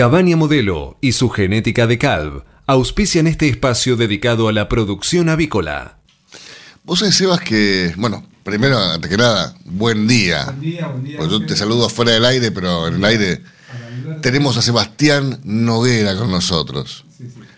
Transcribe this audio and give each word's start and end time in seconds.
Cabaña 0.00 0.34
Modelo 0.34 0.96
y 1.02 1.12
su 1.12 1.28
genética 1.28 1.86
de 1.86 1.98
calv 1.98 2.42
auspician 2.66 3.26
este 3.26 3.50
espacio 3.50 3.98
dedicado 3.98 4.48
a 4.48 4.52
la 4.54 4.66
producción 4.66 5.28
avícola. 5.28 5.98
Vos 6.84 7.00
sabés, 7.00 7.16
Sebas, 7.16 7.40
que, 7.42 7.92
bueno, 7.98 8.24
primero, 8.42 8.78
antes 8.78 9.10
que 9.10 9.18
nada, 9.18 9.54
buen 9.66 10.08
día. 10.08 10.46
Buen 10.46 10.60
día, 10.62 10.86
buen 10.86 11.04
día. 11.04 11.18
Pues 11.18 11.30
yo 11.30 11.44
te 11.44 11.54
saludo 11.54 11.90
fuera 11.90 12.12
del 12.12 12.24
aire, 12.24 12.50
pero 12.50 12.88
en 12.88 12.94
el 12.94 13.04
aire 13.04 13.42
tenemos 14.22 14.56
a 14.56 14.62
Sebastián 14.62 15.38
Noguera 15.44 16.16
con 16.16 16.30
nosotros. 16.30 17.04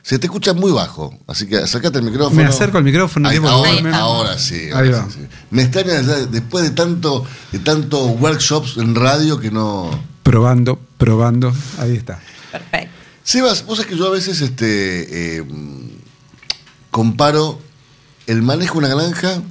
Se 0.02 0.18
te 0.18 0.26
escucha 0.26 0.52
muy 0.52 0.72
bajo, 0.72 1.16
así 1.28 1.46
que 1.46 1.58
acércate 1.58 1.98
al 1.98 2.04
micrófono. 2.04 2.42
Me 2.42 2.48
acerco 2.48 2.76
al 2.76 2.82
micrófono, 2.82 3.28
Ahí, 3.28 3.36
ahora, 3.36 3.96
ahora 3.98 4.36
sí. 4.36 4.62
Ahí 4.64 4.88
ahora 4.88 4.90
va. 5.04 5.10
sí, 5.10 5.18
sí. 5.20 5.28
Me 5.52 5.62
extraña 5.62 6.02
después 6.02 6.64
de 6.64 6.72
tanto, 6.72 7.24
de 7.52 7.60
tanto 7.60 8.04
workshops 8.06 8.78
en 8.78 8.96
radio 8.96 9.38
que 9.38 9.52
no. 9.52 10.10
Probando, 10.22 10.78
probando. 10.98 11.52
Ahí 11.78 11.96
está. 11.96 12.20
Perfecto. 12.50 12.90
Sebas, 13.24 13.64
vos 13.66 13.78
sabés 13.78 13.90
que 13.92 13.96
yo 13.98 14.06
a 14.06 14.10
veces 14.10 14.40
este, 14.40 15.38
eh, 15.38 15.44
comparo 16.90 17.60
el 18.26 18.42
manejo 18.42 18.80
de 18.80 18.86
una 18.86 18.94
granja 18.94 19.42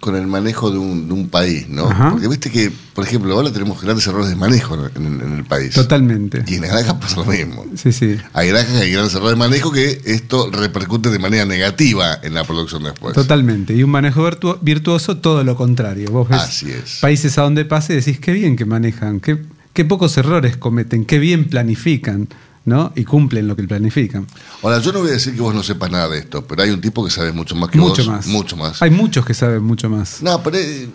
con 0.00 0.16
el 0.16 0.26
manejo 0.26 0.70
de 0.72 0.78
un, 0.78 1.06
de 1.06 1.14
un 1.14 1.28
país, 1.28 1.68
¿no? 1.68 1.88
Ajá. 1.88 2.10
Porque 2.10 2.26
viste 2.26 2.50
que, 2.50 2.72
por 2.92 3.04
ejemplo, 3.04 3.32
ahora 3.34 3.52
tenemos 3.52 3.80
grandes 3.80 4.04
errores 4.08 4.30
de 4.30 4.34
manejo 4.34 4.74
en, 4.74 5.06
en- 5.06 5.20
en 5.20 5.32
el 5.36 5.44
país. 5.44 5.74
Totalmente. 5.74 6.42
Y 6.48 6.56
en 6.56 6.62
la 6.62 6.68
granja 6.68 6.98
pasa 6.98 7.16
lo 7.20 7.24
mismo. 7.26 7.64
Sí, 7.76 7.92
sí. 7.92 8.16
Hay 8.32 8.48
granjas 8.48 8.72
que 8.78 8.82
hay 8.82 8.90
grandes 8.92 9.14
errores 9.14 9.32
de 9.34 9.36
manejo 9.38 9.70
que 9.70 10.02
esto 10.04 10.50
repercute 10.50 11.08
de 11.10 11.20
manera 11.20 11.44
negativa 11.46 12.18
en 12.20 12.34
la 12.34 12.42
producción 12.42 12.82
después. 12.82 13.14
Totalmente. 13.14 13.74
Y 13.74 13.84
un 13.84 13.90
manejo 13.90 14.28
virtu- 14.28 14.58
virtuoso, 14.60 15.18
todo 15.18 15.44
lo 15.44 15.56
contrario. 15.56 16.10
Vos 16.10 16.28
ves 16.28 16.40
Así 16.40 16.68
es. 16.72 16.98
países 17.00 17.38
a 17.38 17.42
donde 17.42 17.64
pase 17.64 17.92
y 17.92 17.96
decís 17.96 18.18
qué 18.18 18.32
bien 18.32 18.56
que 18.56 18.64
manejan, 18.64 19.20
qué, 19.20 19.38
qué 19.72 19.84
pocos 19.84 20.16
errores 20.18 20.56
cometen, 20.56 21.04
qué 21.04 21.18
bien 21.18 21.48
planifican, 21.48 22.28
¿no? 22.64 22.92
Y 22.94 23.04
cumplen 23.04 23.48
lo 23.48 23.56
que 23.56 23.64
planifican. 23.64 24.26
Ahora, 24.62 24.78
yo 24.80 24.92
no 24.92 25.00
voy 25.00 25.10
a 25.10 25.12
decir 25.14 25.34
que 25.34 25.40
vos 25.40 25.54
no 25.54 25.62
sepas 25.62 25.90
nada 25.90 26.08
de 26.08 26.18
esto, 26.18 26.46
pero 26.46 26.62
hay 26.62 26.70
un 26.70 26.80
tipo 26.80 27.04
que 27.04 27.10
sabe 27.10 27.32
mucho 27.32 27.54
más 27.56 27.70
que 27.70 27.78
Mucho 27.78 28.02
vos. 28.04 28.08
más. 28.08 28.26
Mucho 28.26 28.56
más. 28.56 28.82
Hay 28.82 28.90
muchos 28.90 29.24
que 29.26 29.34
saben 29.34 29.62
mucho 29.62 29.88
más. 29.88 30.22
No, 30.22 30.42
pero 30.42 30.58
eh, 30.58 30.88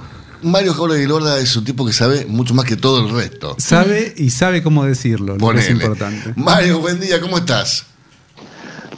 Mario 0.43 0.73
Jauregui 0.73 1.07
Lorda 1.07 1.39
es 1.39 1.55
un 1.55 1.65
tipo 1.65 1.85
que 1.85 1.93
sabe 1.93 2.25
mucho 2.25 2.53
más 2.53 2.65
que 2.65 2.75
todo 2.77 3.05
el 3.05 3.13
resto. 3.13 3.55
Sabe 3.59 4.13
y 4.17 4.29
sabe 4.29 4.61
cómo 4.63 4.85
decirlo, 4.85 5.37
lo 5.37 5.49
que 5.49 5.59
es 5.59 5.69
importante. 5.69 6.33
Mario, 6.35 6.79
buen 6.79 6.99
día, 6.99 7.19
¿cómo 7.19 7.37
estás? 7.37 7.85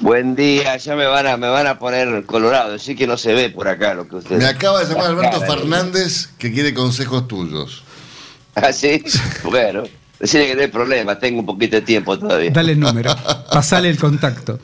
Buen 0.01 0.33
día, 0.35 0.77
ya 0.77 0.95
me 0.95 1.05
van 1.07 1.27
a, 1.27 1.35
me 1.35 1.49
van 1.49 1.67
a 1.67 1.77
poner 1.77 2.25
colorado, 2.25 2.79
sí 2.79 2.95
que 2.95 3.05
no 3.05 3.17
se 3.17 3.33
ve 3.33 3.49
por 3.49 3.67
acá 3.67 3.93
lo 3.93 4.07
que 4.07 4.15
ustedes. 4.17 4.41
Me 4.41 4.47
acaba 4.47 4.81
de 4.81 4.93
llamar 4.93 5.07
Alberto 5.11 5.41
Fernández 5.41 6.29
que 6.37 6.53
quiere 6.53 6.73
consejos 6.73 7.27
tuyos. 7.27 7.83
¿Ah, 8.63 8.73
sí? 8.73 9.03
Bueno, 9.43 9.83
decirle 10.19 10.47
que 10.47 10.55
no 10.55 10.61
hay 10.61 10.67
problema, 10.67 11.17
tengo 11.19 11.39
un 11.41 11.45
poquito 11.45 11.75
de 11.77 11.81
tiempo 11.83 12.17
todavía. 12.17 12.51
Dale 12.51 12.73
el 12.73 12.79
número, 12.79 13.15
pasale 13.51 13.89
el 13.89 13.97
contacto. 13.97 14.59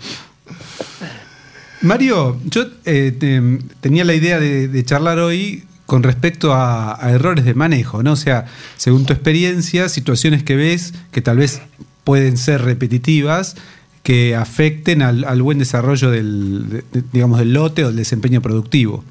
Mario, 1.81 2.39
yo 2.45 2.65
eh, 2.85 3.15
te- 3.17 3.59
tenía 3.81 4.03
la 4.05 4.13
idea 4.13 4.39
de, 4.39 4.67
de 4.67 4.83
charlar 4.85 5.19
hoy 5.19 5.63
con 5.85 6.01
respecto 6.01 6.53
a, 6.53 7.03
a 7.03 7.11
errores 7.11 7.45
de 7.45 7.53
manejo, 7.53 8.01
¿no? 8.01 8.13
O 8.13 8.15
sea, 8.15 8.45
según 8.77 9.05
tu 9.05 9.13
experiencia, 9.13 9.87
situaciones 9.87 10.43
que 10.43 10.55
ves 10.55 10.93
que 11.11 11.21
tal 11.21 11.37
vez 11.37 11.61
pueden 12.03 12.37
ser 12.37 12.63
repetitivas, 12.63 13.55
que 14.01 14.35
afecten 14.35 15.01
al, 15.03 15.25
al 15.25 15.41
buen 15.43 15.59
desarrollo 15.59 16.09
del, 16.09 16.69
de- 16.69 16.83
de- 16.91 17.03
digamos, 17.13 17.37
del 17.39 17.53
lote 17.53 17.83
o 17.83 17.87
del 17.87 17.97
desempeño 17.97 18.41
productivo. 18.41 19.03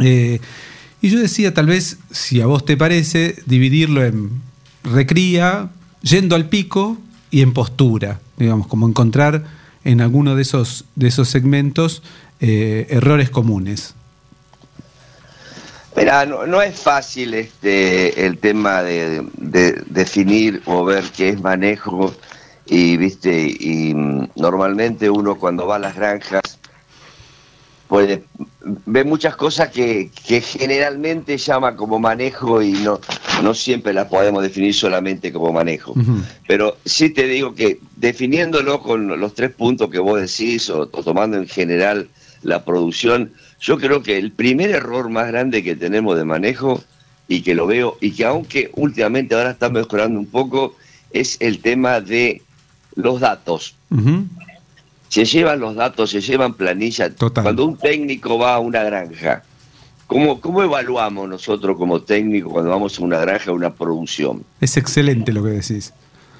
Eh, 0.00 0.40
y 1.02 1.10
yo 1.10 1.18
decía, 1.18 1.52
tal 1.52 1.66
vez, 1.66 1.98
si 2.12 2.40
a 2.40 2.46
vos 2.46 2.64
te 2.64 2.76
parece, 2.76 3.34
dividirlo 3.44 4.04
en 4.04 4.30
recría, 4.84 5.68
yendo 6.00 6.36
al 6.36 6.48
pico 6.48 6.96
y 7.30 7.42
en 7.42 7.52
postura, 7.52 8.20
digamos, 8.36 8.68
como 8.68 8.88
encontrar 8.88 9.44
en 9.84 10.00
alguno 10.00 10.36
de 10.36 10.42
esos, 10.42 10.84
de 10.94 11.08
esos 11.08 11.28
segmentos 11.28 12.04
eh, 12.40 12.86
errores 12.88 13.30
comunes. 13.30 13.94
Mira, 15.96 16.24
no, 16.24 16.62
es 16.62 16.78
fácil 16.78 17.34
este 17.34 18.24
el 18.24 18.38
tema 18.38 18.82
de, 18.82 19.26
de 19.36 19.82
definir 19.86 20.62
o 20.66 20.84
ver 20.84 21.04
qué 21.14 21.30
es 21.30 21.40
manejo 21.40 22.14
y 22.66 22.96
viste 22.96 23.54
y 23.58 23.92
mm, 23.92 24.30
normalmente 24.36 25.10
uno 25.10 25.34
cuando 25.34 25.66
va 25.66 25.76
a 25.76 25.80
las 25.80 25.96
granjas 25.96 26.51
puede 27.92 28.22
ve 28.86 29.04
muchas 29.04 29.36
cosas 29.36 29.68
que, 29.68 30.10
que 30.26 30.40
generalmente 30.40 31.36
llama 31.36 31.76
como 31.76 31.98
manejo 31.98 32.62
y 32.62 32.72
no 32.72 32.98
no 33.42 33.52
siempre 33.52 33.92
las 33.92 34.06
podemos 34.06 34.42
definir 34.42 34.72
solamente 34.72 35.30
como 35.30 35.52
manejo. 35.52 35.92
Pero 36.48 36.78
sí 36.86 37.10
te 37.10 37.26
digo 37.26 37.54
que 37.54 37.80
definiéndolo 37.96 38.80
con 38.80 39.20
los 39.20 39.34
tres 39.34 39.50
puntos 39.50 39.90
que 39.90 39.98
vos 39.98 40.18
decís 40.22 40.70
o, 40.70 40.88
o 40.90 41.02
tomando 41.02 41.36
en 41.36 41.46
general 41.46 42.08
la 42.42 42.64
producción, 42.64 43.32
yo 43.60 43.76
creo 43.76 44.02
que 44.02 44.16
el 44.16 44.32
primer 44.32 44.70
error 44.70 45.10
más 45.10 45.26
grande 45.28 45.62
que 45.62 45.76
tenemos 45.76 46.16
de 46.16 46.24
manejo 46.24 46.82
y 47.28 47.42
que 47.42 47.54
lo 47.54 47.66
veo 47.66 47.98
y 48.00 48.12
que 48.12 48.24
aunque 48.24 48.70
últimamente 48.74 49.34
ahora 49.34 49.50
está 49.50 49.68
mejorando 49.68 50.18
un 50.18 50.26
poco 50.26 50.76
es 51.10 51.36
el 51.40 51.58
tema 51.58 52.00
de 52.00 52.40
los 52.94 53.20
datos. 53.20 53.74
Ujú. 53.90 54.24
Se 55.12 55.26
llevan 55.26 55.60
los 55.60 55.74
datos, 55.74 56.08
se 56.08 56.22
llevan 56.22 56.54
planillas. 56.54 57.14
Total. 57.16 57.44
Cuando 57.44 57.66
un 57.66 57.76
técnico 57.76 58.38
va 58.38 58.54
a 58.54 58.60
una 58.60 58.82
granja, 58.82 59.42
¿cómo, 60.06 60.40
¿cómo 60.40 60.62
evaluamos 60.62 61.28
nosotros 61.28 61.76
como 61.76 62.00
técnico 62.00 62.48
cuando 62.48 62.70
vamos 62.70 62.98
a 62.98 63.02
una 63.02 63.18
granja, 63.18 63.50
a 63.50 63.52
una 63.52 63.74
producción? 63.74 64.42
Es 64.58 64.78
excelente 64.78 65.30
lo 65.34 65.44
que 65.44 65.50
decís. 65.50 65.92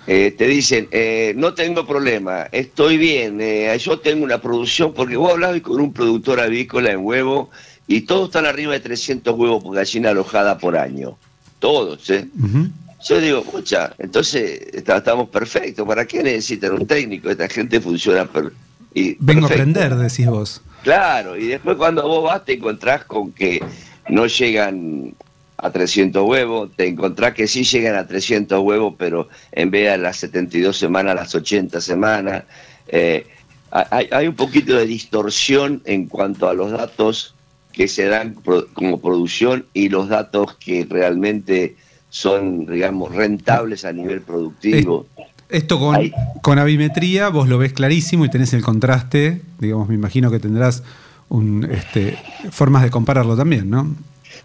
Eh, 0.06 0.34
te 0.38 0.46
dicen, 0.46 0.88
eh, 0.90 1.34
no 1.36 1.52
tengo 1.52 1.86
problema, 1.86 2.44
estoy 2.50 2.96
bien, 2.96 3.42
eh, 3.42 3.76
yo 3.78 3.98
tengo 3.98 4.24
una 4.24 4.40
producción, 4.40 4.94
porque 4.94 5.18
vos 5.18 5.32
hablabas 5.32 5.60
con 5.60 5.78
un 5.78 5.92
productor 5.92 6.40
avícola 6.40 6.92
en 6.92 7.04
huevo 7.04 7.50
y 7.86 8.00
todos 8.00 8.28
están 8.28 8.46
arriba 8.46 8.72
de 8.72 8.80
300 8.80 9.36
huevos 9.36 9.62
por 9.62 9.76
gallina 9.76 10.08
alojada 10.08 10.56
por 10.56 10.78
año. 10.78 11.18
Todos, 11.58 12.08
¿eh? 12.08 12.26
Ujú. 12.42 12.68
Yo 13.04 13.20
digo, 13.20 13.44
mucha, 13.52 13.92
entonces 13.98 14.60
está- 14.72 14.98
estamos 14.98 15.28
perfectos, 15.28 15.86
¿para 15.86 16.06
qué 16.06 16.22
necesitan 16.22 16.72
un 16.72 16.86
técnico? 16.86 17.30
Esta 17.30 17.48
gente 17.48 17.80
funciona 17.80 18.24
per- 18.26 18.52
y 18.94 19.16
Vengo 19.18 19.46
a 19.46 19.48
aprender, 19.50 19.94
decís 19.96 20.26
vos. 20.28 20.60
Claro, 20.82 21.36
y 21.36 21.46
después 21.48 21.76
cuando 21.76 22.06
vos 22.06 22.24
vas 22.24 22.44
te 22.44 22.54
encontrás 22.54 23.04
con 23.04 23.32
que 23.32 23.62
no 24.08 24.26
llegan 24.26 25.14
a 25.56 25.70
300 25.70 26.24
huevos, 26.28 26.70
te 26.76 26.86
encontrás 26.88 27.34
que 27.34 27.46
sí 27.46 27.64
llegan 27.64 27.94
a 27.96 28.06
300 28.06 28.60
huevos, 28.60 28.94
pero 28.98 29.28
en 29.52 29.70
vez 29.70 29.90
de 29.90 29.98
las 29.98 30.16
72 30.18 30.76
semanas, 30.76 31.14
las 31.14 31.34
80 31.34 31.80
semanas. 31.80 32.44
Eh, 32.88 33.26
hay, 33.70 34.08
hay 34.10 34.26
un 34.26 34.34
poquito 34.34 34.76
de 34.76 34.86
distorsión 34.86 35.80
en 35.86 36.06
cuanto 36.06 36.48
a 36.48 36.54
los 36.54 36.72
datos 36.72 37.34
que 37.72 37.88
se 37.88 38.06
dan 38.06 38.34
como 38.74 39.00
producción 39.00 39.64
y 39.72 39.88
los 39.88 40.08
datos 40.08 40.56
que 40.56 40.84
realmente 40.88 41.76
son, 42.12 42.66
digamos, 42.66 43.14
rentables 43.14 43.86
a 43.86 43.92
nivel 43.92 44.20
productivo. 44.20 45.06
Esto 45.48 45.78
con, 45.78 45.96
Ahí. 45.96 46.12
con 46.42 46.58
avimetría 46.58 47.30
vos 47.30 47.48
lo 47.48 47.56
ves 47.56 47.72
clarísimo 47.72 48.26
y 48.26 48.28
tenés 48.28 48.52
el 48.52 48.62
contraste, 48.62 49.40
digamos, 49.58 49.88
me 49.88 49.94
imagino 49.94 50.30
que 50.30 50.38
tendrás 50.38 50.82
un, 51.30 51.66
este, 51.72 52.18
formas 52.50 52.82
de 52.82 52.90
compararlo 52.90 53.34
también, 53.34 53.70
¿no? 53.70 53.96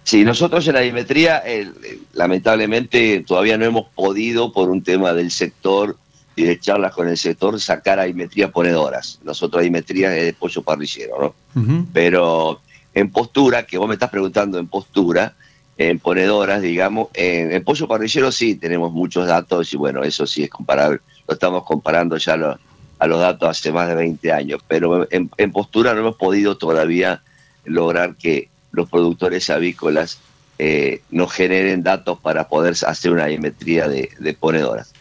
Sí, 0.04 0.24
nosotros 0.24 0.66
en 0.70 0.76
la 0.76 0.80
dimetría, 0.80 1.44
eh, 1.46 1.70
eh, 1.84 2.00
lamentablemente, 2.14 3.26
todavía 3.28 3.58
no 3.58 3.66
hemos 3.66 3.90
podido, 3.90 4.54
por 4.54 4.70
un 4.70 4.82
tema 4.82 5.12
del 5.12 5.30
sector 5.30 5.98
y 6.38 6.44
de 6.44 6.58
charlas 6.62 6.94
con 6.94 7.10
el 7.10 7.18
sector, 7.18 7.60
sacar 7.60 8.00
adimetría 8.00 8.50
ponedoras. 8.50 9.20
Nosotros 9.26 9.60
adimetría 9.60 10.16
es 10.16 10.24
de 10.24 10.34
pollo 10.34 10.62
parrillero, 10.62 11.36
¿no? 11.54 11.86
Pero 11.92 12.62
en 12.94 13.12
postura, 13.12 13.66
que 13.66 13.78
vos 13.78 13.90
me 13.90 13.96
estás 13.96 14.10
preguntando 14.10 14.58
en 14.58 14.68
postura, 14.68 15.36
en 15.78 16.00
ponedoras, 16.00 16.62
digamos, 16.62 17.10
en, 17.14 17.52
en 17.52 17.64
pollo 17.64 17.88
parrillero 17.88 18.32
sí 18.32 18.56
tenemos 18.56 18.92
muchos 18.92 19.28
datos 19.28 19.72
y 19.74 19.78
bueno, 19.78 20.04
eso 20.04 20.26
sí 20.26 20.44
es 20.44 20.50
comparable. 20.50 21.00
Lo 21.28 21.34
estamos 21.34 21.64
comparando 21.64 22.18
ya 22.18 22.36
lo- 22.38 22.58
a 23.00 23.06
los 23.06 23.20
datos 23.20 23.48
hace 23.50 23.72
más 23.72 23.88
de 23.88 23.94
20 23.96 24.32
años, 24.32 24.60
pero 24.68 25.08
en, 25.12 25.30
en 25.38 25.52
postura 25.52 25.94
no 25.94 26.00
hemos 26.00 26.16
podido 26.16 26.58
todavía 26.58 27.22
lograr 27.64 28.16
que 28.16 28.50
los 28.72 28.90
productores 28.90 29.50
avícolas 29.52 30.20
eh, 30.58 31.02
nos 31.12 31.32
generen 31.32 31.84
datos 31.84 32.20
para 32.20 32.48
poder 32.48 32.74
hacer 32.88 33.12
una 33.12 33.28
dimetría 33.28 33.88
de, 33.88 34.10
de 34.18 34.34
ponedoras. 34.34 34.94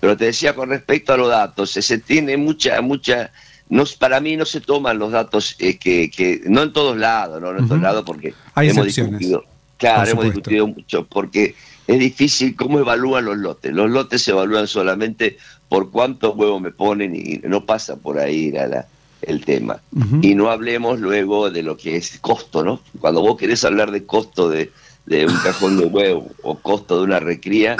Pero 0.00 0.16
te 0.16 0.24
decía 0.26 0.54
con 0.56 0.68
respecto 0.70 1.12
a 1.12 1.16
los 1.16 1.28
datos, 1.28 1.70
se 1.70 1.98
tiene 1.98 2.36
mucha, 2.36 2.80
mucha, 2.80 3.30
no, 3.68 3.84
para 4.00 4.18
mí 4.18 4.36
no 4.36 4.44
se 4.44 4.60
toman 4.60 4.98
los 4.98 5.12
datos 5.12 5.54
eh, 5.60 5.78
que, 5.78 6.10
que, 6.10 6.40
no 6.46 6.62
en 6.64 6.72
todos 6.72 6.96
lados, 6.96 7.40
no, 7.40 7.52
no 7.52 7.60
en 7.60 7.68
todos 7.68 7.80
lados 7.80 8.02
porque 8.04 8.34
Hay 8.54 8.68
hemos 8.70 8.86
discutido, 9.20 9.44
claro, 9.78 10.02
hemos 10.12 10.24
discutido 10.34 10.66
mucho 10.68 11.04
porque 11.06 11.54
es 11.86 11.98
difícil 11.98 12.56
cómo 12.56 12.78
evalúan 12.78 13.24
los 13.26 13.36
lotes. 13.36 13.72
Los 13.72 13.90
lotes 13.90 14.22
se 14.22 14.30
evalúan 14.30 14.66
solamente 14.66 15.36
por 15.68 15.90
cuántos 15.90 16.34
huevos 16.36 16.60
me 16.60 16.70
ponen 16.70 17.14
y 17.14 17.40
no 17.46 17.64
pasa 17.66 17.96
por 17.96 18.18
ahí 18.18 18.50
la- 18.50 18.66
la- 18.68 18.86
el 19.22 19.44
tema. 19.44 19.80
Y 20.22 20.34
no 20.34 20.50
hablemos 20.50 21.00
luego 21.00 21.50
de 21.50 21.62
lo 21.62 21.76
que 21.76 21.96
es 21.96 22.18
costo, 22.20 22.62
¿no? 22.62 22.80
Cuando 23.00 23.22
vos 23.22 23.36
querés 23.38 23.64
hablar 23.64 23.90
de 23.90 24.04
costo 24.04 24.48
de, 24.50 24.70
de 25.06 25.26
un 25.26 25.36
cajón 25.38 25.78
de 25.78 25.86
huevo 25.86 26.26
o 26.42 26.58
costo 26.58 26.98
de 26.98 27.04
una 27.04 27.20
recría, 27.20 27.76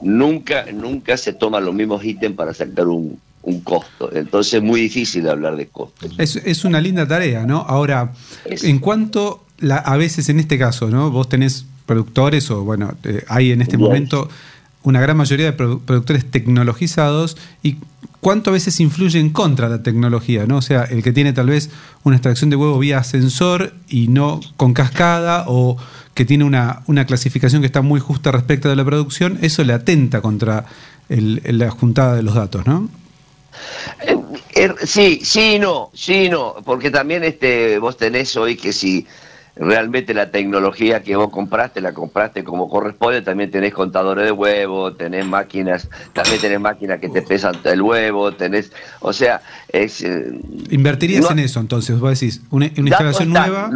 nunca, 0.00 0.66
nunca 0.72 1.16
se 1.16 1.32
toman 1.32 1.64
los 1.64 1.74
mismos 1.74 2.04
ítems 2.04 2.36
para 2.36 2.54
sacar 2.54 2.86
un, 2.86 3.20
costo. 3.60 4.10
Entonces 4.14 4.54
es 4.54 4.62
muy 4.62 4.80
difícil 4.82 5.28
hablar 5.28 5.56
de 5.56 5.66
costos. 5.66 6.14
Es, 6.18 6.64
una 6.64 6.80
linda 6.80 7.06
tarea, 7.06 7.46
¿no? 7.46 7.58
Ahora, 7.60 8.12
en 8.44 8.78
cuanto 8.78 9.44
a 9.70 9.96
veces 9.96 10.28
en 10.28 10.40
este 10.40 10.58
caso, 10.58 10.88
¿no? 10.90 11.10
Vos 11.10 11.28
tenés 11.28 11.64
productores 11.86 12.50
o 12.50 12.64
bueno, 12.64 12.94
eh, 13.04 13.24
hay 13.28 13.52
en 13.52 13.62
este 13.62 13.78
momento 13.78 14.28
una 14.82 15.00
gran 15.00 15.16
mayoría 15.16 15.46
de 15.46 15.52
productores 15.52 16.30
tecnologizados 16.30 17.36
y 17.62 17.76
cuánto 18.20 18.50
a 18.50 18.52
veces 18.52 18.78
influye 18.80 19.18
en 19.18 19.30
contra 19.30 19.68
la 19.68 19.82
tecnología, 19.82 20.46
¿no? 20.46 20.58
O 20.58 20.62
sea, 20.62 20.84
el 20.84 21.02
que 21.02 21.12
tiene 21.12 21.32
tal 21.32 21.46
vez 21.48 21.70
una 22.04 22.16
extracción 22.16 22.50
de 22.50 22.56
huevo 22.56 22.78
vía 22.78 23.02
sensor 23.04 23.74
y 23.88 24.08
no 24.08 24.40
con 24.56 24.74
cascada 24.74 25.44
o 25.46 25.76
que 26.14 26.24
tiene 26.24 26.44
una, 26.44 26.82
una 26.86 27.06
clasificación 27.06 27.62
que 27.62 27.66
está 27.66 27.82
muy 27.82 28.00
justa 28.00 28.32
respecto 28.32 28.68
de 28.68 28.76
la 28.76 28.84
producción, 28.84 29.38
eso 29.42 29.62
le 29.64 29.72
atenta 29.72 30.20
contra 30.20 30.66
la 31.08 31.70
juntada 31.70 32.14
de 32.16 32.22
los 32.22 32.34
datos, 32.34 32.66
¿no? 32.66 32.88
Eh, 34.06 34.16
er, 34.54 34.74
sí, 34.84 35.20
sí, 35.22 35.58
no, 35.58 35.90
sí, 35.94 36.28
no, 36.28 36.56
porque 36.64 36.90
también 36.90 37.24
este, 37.24 37.78
vos 37.78 37.96
tenés 37.96 38.36
hoy 38.36 38.56
que 38.56 38.72
si 38.72 39.06
realmente 39.58 40.14
la 40.14 40.30
tecnología 40.30 41.02
que 41.02 41.16
vos 41.16 41.30
compraste, 41.30 41.80
la 41.80 41.92
compraste 41.92 42.44
como 42.44 42.68
corresponde, 42.68 43.22
también 43.22 43.50
tenés 43.50 43.74
contadores 43.74 44.24
de 44.24 44.32
huevo, 44.32 44.94
tenés 44.94 45.26
máquinas, 45.26 45.88
también 46.12 46.40
tenés 46.40 46.60
máquinas 46.60 47.00
que 47.00 47.08
te 47.08 47.22
pesan 47.22 47.56
el 47.64 47.82
huevo, 47.82 48.32
tenés, 48.32 48.72
o 49.00 49.12
sea, 49.12 49.42
es... 49.68 50.02
Eh, 50.02 50.40
¿Invertirías 50.70 51.30
en 51.30 51.40
eso 51.40 51.60
entonces? 51.60 51.98
Vos 51.98 52.18
decís, 52.18 52.40
una, 52.50 52.66
instalación 52.66 53.30
nueva... 53.30 53.70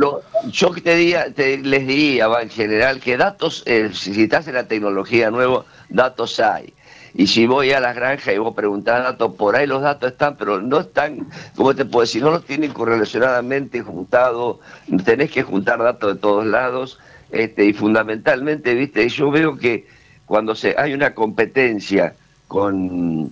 yo 0.50 0.70
te, 0.70 0.94
diría, 0.94 1.32
te, 1.34 1.58
les 1.58 1.86
diría 1.86 2.28
en 2.40 2.50
general 2.50 3.00
que 3.00 3.16
datos, 3.16 3.62
eh, 3.66 3.90
si 3.92 4.22
estás 4.22 4.46
en 4.46 4.54
la 4.54 4.68
tecnología 4.68 5.30
nueva, 5.30 5.64
datos 5.88 6.38
hay 6.40 6.72
y 7.14 7.26
si 7.26 7.46
voy 7.46 7.72
a 7.72 7.80
las 7.80 7.94
granjas 7.94 8.34
y 8.34 8.38
vos 8.38 8.54
preguntás 8.54 9.02
datos, 9.02 9.34
por 9.34 9.56
ahí 9.56 9.66
los 9.66 9.82
datos 9.82 10.12
están, 10.12 10.36
pero 10.36 10.60
no 10.60 10.80
están, 10.80 11.26
¿cómo 11.56 11.74
te 11.74 11.84
puedo 11.84 12.02
decir? 12.02 12.22
No 12.22 12.30
los 12.30 12.44
tienen 12.44 12.72
correlacionadamente 12.72 13.82
juntados, 13.82 14.58
tenés 15.04 15.30
que 15.30 15.42
juntar 15.42 15.78
datos 15.78 16.14
de 16.14 16.20
todos 16.20 16.46
lados, 16.46 16.98
este, 17.30 17.66
y 17.66 17.72
fundamentalmente, 17.72 18.74
viste, 18.74 19.08
yo 19.08 19.30
veo 19.30 19.56
que 19.56 19.86
cuando 20.26 20.54
se, 20.54 20.74
hay 20.78 20.94
una 20.94 21.14
competencia 21.14 22.14
con 22.48 23.30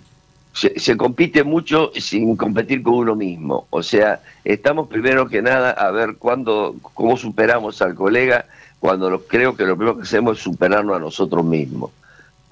se, 0.53 0.97
compite 0.97 1.44
mucho 1.44 1.93
sin 1.94 2.37
competir 2.37 2.82
con 2.82 2.94
uno 2.94 3.15
mismo. 3.15 3.67
O 3.71 3.82
sea, 3.82 4.21
estamos 4.44 4.88
primero 4.88 5.29
que 5.29 5.43
nada 5.43 5.71
a 5.71 5.91
ver 5.91 6.17
cuándo, 6.17 6.75
cómo 6.94 7.17
superamos 7.17 7.81
al 7.81 7.94
colega, 7.94 8.47
cuando 8.81 9.23
creo 9.27 9.56
que 9.56 9.65
lo 9.65 9.77
primero 9.77 9.97
que 9.97 10.03
hacemos 10.03 10.38
es 10.38 10.43
superarnos 10.43 10.97
a 10.97 11.00
nosotros 11.00 11.44
mismos 11.44 11.91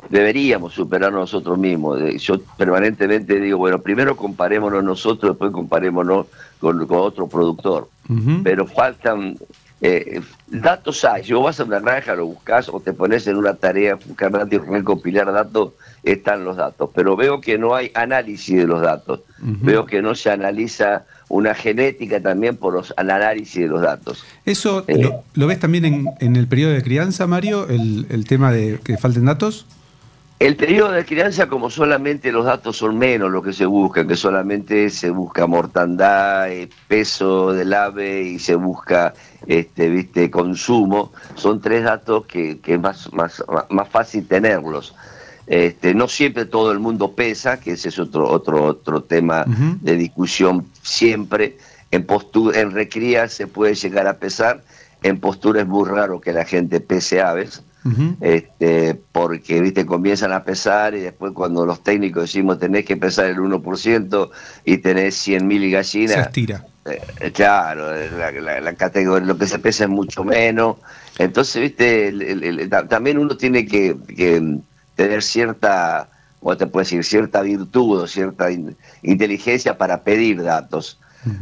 deberíamos 0.09 0.73
superar 0.73 1.13
nosotros 1.13 1.59
mismos. 1.59 2.01
Yo 2.19 2.41
permanentemente 2.57 3.41
digo, 3.41 3.59
bueno, 3.59 3.81
primero 3.81 4.17
comparémonos 4.17 4.83
nosotros, 4.83 5.33
después 5.33 5.53
comparémonos 5.53 6.27
con, 6.59 6.87
otro 6.91 7.29
productor. 7.29 7.89
Pero 8.43 8.67
faltan 8.67 9.37
eh, 9.81 10.21
datos 10.49 11.05
hay. 11.05 11.25
Si 11.25 11.33
vos 11.33 11.45
vas 11.45 11.61
a 11.61 11.65
una 11.65 11.79
granja, 11.79 12.15
lo 12.15 12.27
buscas 12.27 12.69
o 12.69 12.81
te 12.81 12.93
pones 12.93 13.27
en 13.27 13.37
una 13.37 13.55
tarea, 13.55 13.95
buscar 13.95 14.33
datos 14.33 14.53
y 14.53 14.59
recopilar 14.59 15.33
datos, 15.33 15.73
están 16.03 16.45
los 16.45 16.57
datos. 16.57 16.91
Pero 16.95 17.17
veo 17.17 17.41
que 17.41 17.59
no 17.59 17.75
hay 17.75 17.91
análisis 17.95 18.57
de 18.57 18.67
los 18.67 18.81
datos. 18.81 19.21
Veo 19.41 19.87
que 19.87 20.03
no 20.03 20.15
se 20.15 20.31
analiza 20.31 21.05
una 21.29 21.55
genética 21.55 22.21
también 22.21 22.57
por 22.57 22.73
los, 22.73 22.93
el 22.97 23.11
análisis 23.11 23.63
de 23.63 23.69
los 23.69 23.83
datos. 23.83 24.25
¿Eso 24.45 24.85
eh, 24.89 25.11
lo, 25.35 25.47
ves 25.47 25.61
también 25.61 25.85
en, 25.85 26.09
en, 26.19 26.37
el 26.37 26.49
periodo 26.49 26.73
de 26.73 26.83
crianza, 26.83 27.27
Mario, 27.27 27.69
el, 27.69 28.07
el 28.09 28.25
tema 28.25 28.51
de 28.51 28.81
que 28.83 28.97
falten 28.97 29.27
datos? 29.27 29.67
El 30.39 30.55
periodo 30.55 30.93
de 30.93 31.05
crianza, 31.05 31.49
como 31.49 31.69
solamente 31.69 32.31
los 32.31 32.45
datos 32.45 32.77
son 32.77 32.97
menos 32.97 33.29
lo 33.29 33.43
que 33.43 33.53
se 33.53 33.67
busca, 33.67 34.07
que 34.07 34.15
solamente 34.15 34.89
se 34.89 35.11
busca 35.11 35.49
mortandad, 35.49 36.49
eh, 36.49 36.69
peso 36.87 37.53
del 37.53 37.73
ave 37.73 38.23
y 38.23 38.39
se 38.39 38.55
busca 38.55 39.15
este, 39.49 39.89
viste, 39.89 40.31
consumo, 40.31 41.13
son 41.35 41.61
tres 41.61 41.83
datos 41.83 42.27
que, 42.27 42.61
que 42.61 42.75
es 42.75 42.81
más, 42.81 43.13
más, 43.13 43.43
más 43.69 43.89
fácil 43.89 44.29
tenerlos. 44.29 44.95
Este, 45.49 45.93
no 45.93 46.07
siempre 46.07 46.45
todo 46.45 46.71
el 46.71 46.79
mundo 46.79 47.15
pesa, 47.15 47.59
que 47.59 47.73
ese 47.73 47.89
es 47.89 47.99
otro, 47.99 48.31
otro, 48.31 48.63
otro 48.63 49.03
tema 49.03 49.45
de 49.47 49.97
discusión 49.97 50.67
siempre. 50.83 51.59
En, 51.91 52.07
postura, 52.07 52.61
en 52.61 52.71
recría 52.71 53.27
se 53.29 53.49
puede 53.49 53.75
llegar 53.75 54.07
a 54.07 54.19
pesar, 54.19 54.63
en 55.03 55.19
postura 55.19 55.63
es 55.63 55.67
muy 55.67 55.89
raro 55.89 56.21
que 56.21 56.33
la 56.33 56.45
gente 56.45 56.79
pese 56.81 57.21
aves 57.21 57.65
este, 58.21 59.01
porque 59.13 59.61
viste 59.61 59.87
comienzan 59.87 60.33
a 60.33 60.45
pesar 60.45 60.95
y 60.95 61.01
después 61.01 61.33
cuando 61.33 61.65
los 61.65 61.83
técnicos 61.83 62.25
decimos 62.25 62.59
tenés 62.59 62.85
que 62.85 62.97
pesar 62.97 63.27
el 63.27 63.39
1% 63.39 64.31
y 64.65 64.79
tenés 64.79 65.27
100.000 65.27 65.71
gallinas. 65.71 66.15
Se 66.15 66.21
estira. 66.21 66.65
Eh, 66.91 67.33
claro, 67.33 67.93
la, 67.93 68.75
categoría, 68.75 69.27
lo 69.27 69.37
que 69.37 69.47
se 69.47 69.59
pesa 69.59 69.85
es 69.85 69.91
mucho 69.91 70.25
menos. 70.25 70.77
Entonces, 71.19 71.61
viste, 71.61 72.69
también 72.89 73.19
uno 73.19 73.37
tiene 73.37 73.67
que, 73.67 73.97
tener 74.95 75.23
cierta, 75.23 76.09
o 76.41 76.57
te 76.57 76.67
decir, 76.67 77.05
cierta 77.05 77.43
virtud 77.43 78.03
o 78.03 78.07
cierta 78.07 78.49
inteligencia 79.03 79.77
para 79.77 80.03
pedir 80.03 80.43
datos. 80.43 80.99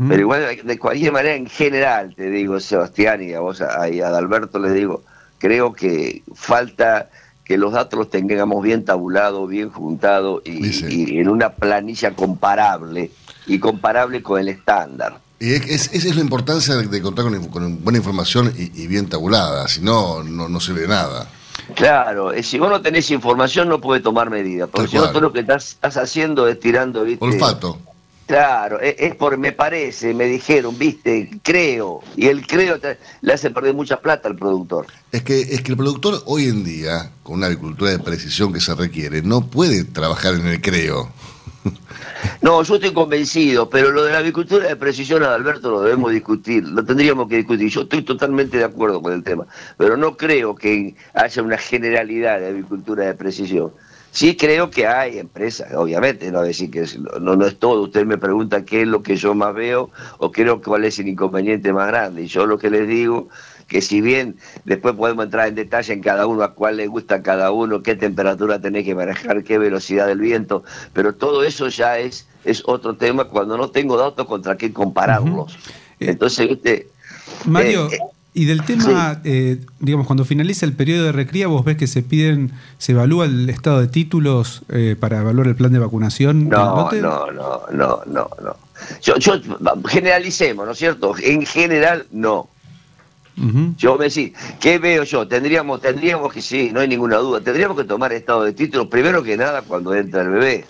Pero 0.08 0.20
igual, 0.20 0.58
de 0.64 0.78
cualquier 0.78 1.12
manera, 1.12 1.36
en 1.36 1.46
general, 1.46 2.14
te 2.16 2.28
digo, 2.28 2.58
Sebastián, 2.58 3.22
y 3.22 3.34
a 3.34 3.40
vos, 3.40 3.60
a, 3.60 3.88
y 3.88 4.00
a 4.00 4.08
Adalberto 4.08 4.58
les 4.58 4.74
digo, 4.74 5.04
creo 5.38 5.72
que 5.72 6.22
falta 6.34 7.10
que 7.44 7.56
los 7.56 7.72
datos 7.72 7.98
los 7.98 8.10
tengamos 8.10 8.62
bien 8.62 8.84
tabulados, 8.84 9.48
bien 9.48 9.70
juntados 9.70 10.42
y, 10.44 11.18
en 11.18 11.28
una 11.28 11.50
planilla 11.50 12.10
comparable 12.14 13.12
y 13.46 13.58
comparable 13.60 14.22
con 14.22 14.40
el 14.40 14.48
estándar. 14.48 15.20
Y 15.38 15.52
es, 15.52 15.92
esa 15.92 16.08
es 16.08 16.16
la 16.16 16.22
importancia 16.22 16.74
de, 16.74 17.02
contar 17.02 17.26
con, 17.50 17.84
buena 17.84 17.98
información 17.98 18.52
y, 18.56 18.86
bien 18.88 19.08
tabulada, 19.08 19.68
si 19.68 19.80
no, 19.80 20.24
no, 20.24 20.60
sirve 20.60 20.82
de 20.82 20.88
nada. 20.88 21.28
Claro, 21.74 22.32
eh, 22.32 22.42
si 22.42 22.58
vos 22.58 22.70
no 22.70 22.80
tenés 22.80 23.10
información 23.10 23.68
no 23.68 23.80
puedes 23.80 24.02
tomar 24.02 24.30
medidas, 24.30 24.68
porque 24.70 24.88
si 24.88 24.96
no 24.96 25.08
todo 25.10 25.20
lo 25.20 25.32
que 25.32 25.40
estás, 25.40 25.70
estás 25.70 25.96
haciendo 25.96 26.48
es 26.48 26.58
tirando... 26.58 27.04
¿viste? 27.04 27.24
Olfato. 27.24 27.78
Claro, 28.26 28.80
e, 28.80 28.96
es, 28.98 29.14
por 29.14 29.38
me 29.38 29.52
parece, 29.52 30.12
me 30.12 30.26
dijeron, 30.26 30.76
viste, 30.76 31.30
creo. 31.42 32.00
Y 32.16 32.26
el 32.26 32.44
creo 32.46 32.78
le 33.20 33.32
hace 33.32 33.50
perder 33.50 33.74
mucha 33.74 34.00
plata 34.00 34.28
al 34.28 34.36
productor. 34.36 34.86
Es 35.12 35.22
que, 35.22 35.40
es 35.40 35.62
que 35.62 35.72
el 35.72 35.76
productor 35.76 36.22
hoy 36.26 36.46
en 36.46 36.64
día, 36.64 37.12
con 37.22 37.36
una 37.36 37.46
agricultura 37.46 37.92
de 37.92 38.00
precisión 38.00 38.52
que 38.52 38.60
se 38.60 38.74
requiere, 38.74 39.22
no 39.22 39.46
puede 39.46 39.84
trabajar 39.84 40.34
en 40.34 40.46
el 40.46 40.60
creo. 40.60 41.10
No, 42.42 42.62
yo 42.62 42.76
estoy 42.76 42.92
convencido, 42.92 43.68
pero 43.68 43.90
lo 43.92 44.02
de 44.02 44.12
la 44.12 44.18
agricultura 44.18 44.66
de 44.66 44.76
precisión, 44.76 45.22
Alberto, 45.22 45.70
lo 45.70 45.82
debemos 45.82 46.12
discutir, 46.12 46.64
lo 46.64 46.84
tendríamos 46.84 47.28
que 47.28 47.36
discutir. 47.36 47.68
Yo 47.68 47.82
estoy 47.82 48.02
totalmente 48.02 48.56
de 48.58 48.64
acuerdo 48.64 49.00
con 49.02 49.12
el 49.12 49.22
tema, 49.22 49.46
pero 49.76 49.96
no 49.96 50.16
creo 50.16 50.54
que 50.54 50.94
haya 51.14 51.42
una 51.42 51.58
generalidad 51.58 52.40
de 52.40 52.48
agricultura 52.48 53.04
de 53.04 53.14
precisión. 53.14 53.72
Sí 54.16 54.34
creo 54.34 54.70
que 54.70 54.86
hay 54.86 55.18
empresas, 55.18 55.74
obviamente, 55.74 56.32
no 56.32 56.40
decir 56.40 56.70
que 56.70 56.86
no, 57.20 57.36
no 57.36 57.46
es 57.46 57.58
todo. 57.58 57.82
Usted 57.82 58.06
me 58.06 58.16
pregunta 58.16 58.64
qué 58.64 58.80
es 58.80 58.88
lo 58.88 59.02
que 59.02 59.14
yo 59.14 59.34
más 59.34 59.54
veo 59.54 59.90
o 60.16 60.32
creo 60.32 60.62
cuál 60.62 60.86
es 60.86 60.98
el 60.98 61.08
inconveniente 61.08 61.70
más 61.70 61.88
grande. 61.88 62.22
Y 62.22 62.26
yo 62.26 62.46
lo 62.46 62.56
que 62.56 62.70
les 62.70 62.88
digo 62.88 63.28
que 63.68 63.82
si 63.82 64.00
bien 64.00 64.36
después 64.64 64.94
podemos 64.94 65.26
entrar 65.26 65.48
en 65.48 65.54
detalle 65.54 65.92
en 65.92 66.00
cada 66.00 66.26
uno, 66.26 66.44
a 66.44 66.54
cuál 66.54 66.78
le 66.78 66.86
gusta 66.86 67.16
a 67.16 67.22
cada 67.22 67.50
uno, 67.50 67.82
qué 67.82 67.94
temperatura 67.94 68.58
tenés 68.58 68.84
que 68.86 68.94
manejar, 68.94 69.44
qué 69.44 69.58
velocidad 69.58 70.06
del 70.06 70.20
viento, 70.20 70.64
pero 70.94 71.14
todo 71.14 71.44
eso 71.44 71.68
ya 71.68 71.98
es, 71.98 72.26
es 72.46 72.62
otro 72.64 72.96
tema 72.96 73.24
cuando 73.24 73.58
no 73.58 73.68
tengo 73.68 73.98
datos 73.98 74.26
contra 74.26 74.56
qué 74.56 74.72
compararlos. 74.72 75.58
Eh, 76.00 76.12
Entonces, 76.12 76.48
¿viste? 76.48 76.88
Mario, 77.44 77.90
eh, 77.92 77.98
y 78.36 78.44
del 78.44 78.64
tema, 78.64 79.22
eh, 79.24 79.60
digamos, 79.80 80.06
cuando 80.06 80.26
finaliza 80.26 80.66
el 80.66 80.74
periodo 80.74 81.06
de 81.06 81.12
recría, 81.12 81.46
vos 81.46 81.64
ves 81.64 81.78
que 81.78 81.86
se 81.86 82.02
piden, 82.02 82.52
se 82.76 82.92
evalúa 82.92 83.24
el 83.24 83.48
estado 83.48 83.80
de 83.80 83.88
títulos 83.88 84.60
eh, 84.68 84.94
para 85.00 85.20
evaluar 85.20 85.46
el 85.46 85.56
plan 85.56 85.72
de 85.72 85.78
vacunación. 85.78 86.50
No, 86.50 86.90
no, 86.92 87.30
no, 87.32 87.62
no, 87.72 88.02
no, 88.04 88.28
no. 88.44 88.56
Yo, 89.00 89.16
yo, 89.16 89.40
generalicemos, 89.88 90.66
¿no 90.66 90.72
es 90.72 90.78
cierto? 90.78 91.14
En 91.18 91.46
general, 91.46 92.06
no. 92.12 92.50
Yo 93.78 93.96
me 93.96 94.04
decís, 94.04 94.32
¿qué 94.60 94.78
veo 94.78 95.04
yo? 95.04 95.26
Tendríamos, 95.26 95.80
tendríamos 95.80 96.30
que, 96.30 96.42
sí, 96.42 96.70
no 96.74 96.80
hay 96.80 96.88
ninguna 96.88 97.16
duda, 97.16 97.40
tendríamos 97.40 97.78
que 97.78 97.84
tomar 97.84 98.12
estado 98.12 98.44
de 98.44 98.52
títulos 98.52 98.88
primero 98.88 99.22
que 99.22 99.38
nada 99.38 99.62
cuando 99.62 99.94
entra 99.94 100.20
el 100.22 100.28
bebé. 100.28 100.66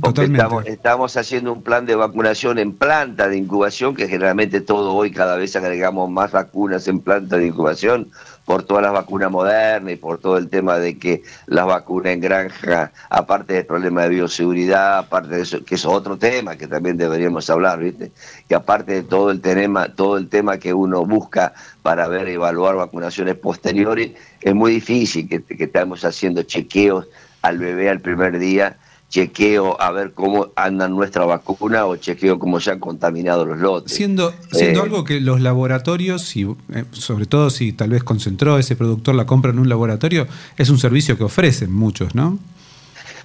Porque 0.00 0.24
estamos, 0.24 0.66
estamos 0.66 1.16
haciendo 1.16 1.52
un 1.52 1.62
plan 1.62 1.84
de 1.84 1.94
vacunación 1.94 2.58
en 2.58 2.72
planta 2.72 3.28
de 3.28 3.36
incubación, 3.36 3.94
que 3.94 4.08
generalmente 4.08 4.60
todo 4.60 4.94
hoy 4.94 5.10
cada 5.10 5.36
vez 5.36 5.54
agregamos 5.56 6.10
más 6.10 6.32
vacunas 6.32 6.88
en 6.88 7.00
planta 7.00 7.36
de 7.36 7.48
incubación 7.48 8.10
por 8.44 8.62
todas 8.62 8.82
las 8.82 8.92
vacunas 8.92 9.30
modernas 9.30 9.92
y 9.92 9.96
por 9.96 10.18
todo 10.18 10.38
el 10.38 10.48
tema 10.48 10.78
de 10.78 10.98
que 10.98 11.22
las 11.46 11.66
vacunas 11.66 12.14
en 12.14 12.20
granja, 12.20 12.92
aparte 13.10 13.52
del 13.52 13.66
problema 13.66 14.04
de 14.04 14.08
bioseguridad, 14.08 14.98
aparte 14.98 15.36
de 15.36 15.42
eso, 15.42 15.64
que 15.64 15.74
es 15.74 15.84
otro 15.84 16.16
tema 16.16 16.56
que 16.56 16.66
también 16.66 16.96
deberíamos 16.96 17.50
hablar, 17.50 17.78
¿viste? 17.80 18.10
Que 18.48 18.54
aparte 18.54 18.92
de 18.94 19.02
todo 19.02 19.30
el 19.30 19.42
tema, 19.42 19.94
todo 19.94 20.16
el 20.16 20.28
tema 20.30 20.56
que 20.56 20.72
uno 20.72 21.04
busca 21.04 21.52
para 21.82 22.08
ver, 22.08 22.26
evaluar 22.28 22.76
vacunaciones 22.76 23.34
posteriores, 23.34 24.12
es 24.40 24.54
muy 24.54 24.72
difícil 24.72 25.28
que, 25.28 25.42
que 25.42 25.64
estamos 25.64 26.04
haciendo 26.06 26.42
chequeos 26.42 27.06
al 27.42 27.58
bebé 27.58 27.90
al 27.90 28.00
primer 28.00 28.38
día 28.38 28.78
chequeo 29.08 29.80
a 29.80 29.90
ver 29.90 30.12
cómo 30.12 30.48
andan 30.54 30.94
nuestra 30.94 31.24
vacuna 31.24 31.86
o 31.86 31.96
chequeo 31.96 32.38
cómo 32.38 32.60
se 32.60 32.70
han 32.70 32.78
contaminado 32.78 33.46
los 33.46 33.58
lotes. 33.58 33.92
Siendo, 33.92 34.34
siendo 34.52 34.80
Eh, 34.80 34.82
algo 34.82 35.04
que 35.04 35.20
los 35.20 35.40
laboratorios, 35.40 36.36
y, 36.36 36.42
eh, 36.44 36.84
sobre 36.92 37.26
todo 37.26 37.48
si 37.50 37.72
tal 37.72 37.90
vez 37.90 38.04
concentró 38.04 38.58
ese 38.58 38.76
productor 38.76 39.14
la 39.14 39.24
compra 39.24 39.50
en 39.50 39.58
un 39.58 39.68
laboratorio, 39.68 40.26
es 40.56 40.68
un 40.68 40.78
servicio 40.78 41.16
que 41.16 41.24
ofrecen 41.24 41.72
muchos, 41.72 42.14
¿no? 42.14 42.38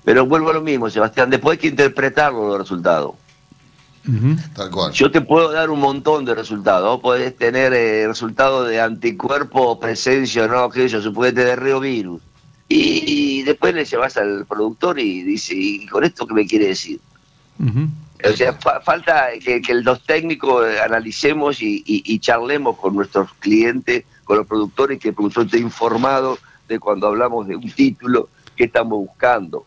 Pero 0.06 0.26
vuelvo 0.26 0.50
a 0.52 0.54
lo 0.54 0.62
mismo, 0.62 0.90
Sebastián, 0.90 1.30
después 1.30 1.54
hay 1.54 1.60
que 1.60 1.68
interpretarlo 1.68 2.48
los 2.48 2.60
resultados. 2.60 3.16
Tal 4.54 4.70
cual. 4.70 4.92
Yo 4.92 5.10
te 5.12 5.22
puedo 5.22 5.52
dar 5.54 5.70
un 5.70 5.80
montón 5.80 6.26
de 6.26 6.36
resultados. 6.36 6.90
Vos 6.90 7.00
podés 7.00 7.38
tener 7.38 7.72
eh, 7.74 8.06
resultados 8.06 8.68
de 8.68 8.82
anticuerpo, 8.82 9.80
presencia, 9.80 10.46
no, 10.46 10.70
que 10.70 10.86
eso, 10.86 11.02
se 11.02 11.12
puede 11.12 11.32
tener 11.32 11.62
reovirus. 11.62 12.22
Y, 12.76 13.44
después 13.44 13.74
le 13.76 13.86
llevas 13.86 14.18
al 14.18 14.46
productor 14.46 15.00
y 15.00 15.22
dice, 15.24 15.54
¿y 15.56 15.86
con 15.88 16.04
esto 16.04 16.26
qué 16.26 16.34
me 16.34 16.46
quiere 16.48 16.68
decir? 16.68 17.00
O 18.26 18.36
sea, 18.36 18.54
fa- 18.54 18.80
falta 18.82 19.28
que, 19.44 19.62
que 19.62 19.74
los 19.76 20.04
técnicos 20.06 20.66
analicemos 20.80 21.62
y, 21.62 21.84
y- 21.86 22.04
y 22.06 22.20
charlemos 22.20 22.78
con 22.80 22.96
nuestros 22.96 23.34
clientes, 23.36 24.06
con 24.24 24.38
los 24.38 24.48
productores, 24.48 24.98
que 25.00 25.10
el 25.10 25.14
productor 25.14 25.46
esté 25.46 25.60
informado 25.60 26.40
de 26.68 26.80
cuando 26.80 27.08
hablamos 27.08 27.48
de 27.48 27.56
un 27.58 27.70
título 27.70 28.30
que 28.56 28.64
estamos 28.66 28.98
buscando. 28.98 29.66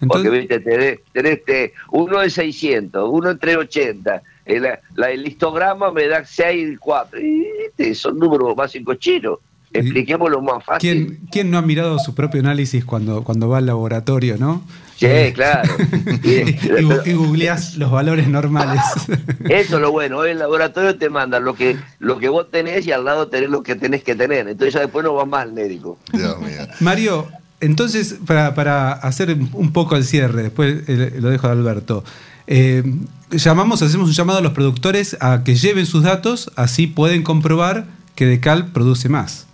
Entonces- 0.00 0.06
Porque 0.08 0.30
viste, 0.30 0.60
tenés, 0.60 1.00
tenés, 1.12 1.38
este, 1.38 1.72
uno 1.90 2.20
de 2.20 2.30
600, 2.30 3.08
uno 3.10 3.28
de 3.30 3.34
380, 3.40 4.22
el, 4.44 4.62
la- 4.94 5.10
el 5.10 5.26
histograma 5.26 5.90
me 5.90 6.06
da 6.06 6.24
6 6.24 6.78
4. 6.78 7.18
Y, 7.20 7.94
son 7.94 8.18
números 8.18 8.54
básicos 8.54 8.98
chinos. 8.98 9.38
Expliquémoslo 9.80 10.40
más 10.42 10.64
fácil. 10.64 10.78
¿Quién, 10.80 11.20
quién 11.30 11.50
no 11.50 11.58
ha 11.58 11.62
mirado 11.62 11.98
su 11.98 12.14
propio 12.14 12.40
análisis 12.40 12.84
cuando, 12.84 13.22
cuando 13.24 13.48
va 13.48 13.58
al 13.58 13.66
laboratorio, 13.66 14.36
no? 14.38 14.62
Sí, 14.96 15.06
claro. 15.34 15.74
y, 16.22 16.28
y- 16.30 17.10
y 17.10 17.12
googleás 17.12 17.76
los 17.76 17.90
valores 17.90 18.28
normales. 18.28 18.80
Eso 19.44 19.76
es 19.76 19.80
lo 19.82 19.92
bueno, 19.92 20.18
hoy 20.18 20.30
el 20.30 20.38
laboratorio 20.38 20.96
te 20.96 21.10
manda 21.10 21.38
lo 21.38 21.54
que, 21.54 21.76
lo 21.98 22.18
que 22.18 22.28
vos 22.30 22.50
tenés 22.50 22.86
y 22.86 22.92
al 22.92 23.04
lado 23.04 23.28
tenés 23.28 23.50
lo 23.50 23.62
que 23.62 23.74
tenés 23.76 24.02
que 24.02 24.14
tener. 24.14 24.48
Entonces 24.48 24.72
ya 24.74 24.80
después 24.80 25.04
no 25.04 25.12
vas 25.14 25.28
más 25.28 25.42
al 25.42 25.52
médico. 25.52 25.98
Dios 26.12 26.38
mío. 26.40 26.66
Mario, 26.80 27.26
entonces, 27.60 28.16
para, 28.26 28.54
para 28.54 28.92
hacer 28.92 29.30
un 29.32 29.50
un 29.52 29.72
poco 29.72 29.96
el 29.96 30.04
cierre, 30.04 30.42
después 30.44 30.82
eh, 30.88 31.16
lo 31.20 31.28
dejo 31.28 31.46
a 31.48 31.52
Alberto. 31.52 32.02
eh, 32.46 32.82
llamamos, 33.30 33.82
hacemos 33.82 34.08
un 34.08 34.14
llamado 34.14 34.38
a 34.38 34.42
los 34.42 34.52
productores 34.52 35.16
a 35.20 35.42
que 35.44 35.56
lleven 35.56 35.84
sus 35.84 36.04
datos, 36.04 36.50
así 36.56 36.86
pueden 36.86 37.22
comprobar 37.22 37.86
que 38.14 38.24
Decal 38.24 38.68
produce 38.72 39.08
más. 39.10 39.45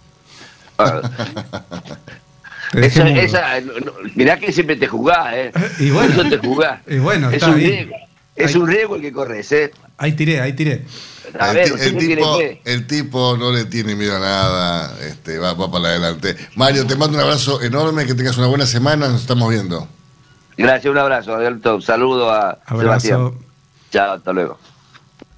Esa, 2.75 3.07
esa- 3.09 3.61
no, 3.61 3.73
no, 3.81 3.93
mirá 4.15 4.39
que 4.39 4.51
siempre 4.51 4.77
te 4.77 4.87
jugás, 4.87 5.35
¿eh? 5.35 5.53
Y 5.79 5.91
bueno. 5.91 6.15
Por 6.15 6.27
eso 6.27 6.37
te 6.41 6.47
jugás. 6.47 6.81
Y 6.87 6.99
bueno, 6.99 7.29
es 7.29 7.35
está 7.35 7.49
un 7.51 7.57
bien. 7.57 7.71
riesgo. 7.71 7.95
Es 8.35 8.55
un 8.57 8.67
riesgo 8.67 8.97
el 8.97 9.03
que 9.03 9.13
corres, 9.13 9.53
¿eh? 9.53 9.71
Ahí 9.99 10.13
tiré, 10.13 10.41
ahí 10.41 10.55
tiré. 10.55 10.87
A 11.39 11.51
el, 11.51 11.55
ver, 11.57 11.73
el 11.81 11.99
tipo, 11.99 12.39
fe. 12.39 12.61
el 12.65 12.87
tipo 12.87 13.37
no 13.37 13.53
le 13.53 13.67
tiene 13.67 13.95
miedo 13.95 14.17
a 14.17 14.21
nada, 14.21 14.99
este, 15.03 15.39
va, 15.39 15.53
va 15.53 15.71
para 15.71 15.89
adelante. 15.89 16.35
Mario, 16.57 16.87
te 16.87 16.97
mando 16.97 17.19
un 17.19 17.25
abrazo 17.25 17.61
enorme, 17.61 18.07
que 18.07 18.15
tengas 18.15 18.39
una 18.39 18.47
buena 18.47 18.65
semana, 18.67 19.09
nos 19.09 19.21
estamos 19.21 19.51
viendo. 19.51 19.87
Gracias, 20.57 20.91
un 20.91 20.99
abrazo, 20.99 21.35
Alberto. 21.35 21.81
Saludo 21.83 22.31
a 22.31 22.59
Sebastián. 22.69 23.21
Abrazo. 23.21 23.39
Chao, 23.91 24.13
hasta 24.15 24.33
luego. 24.33 24.59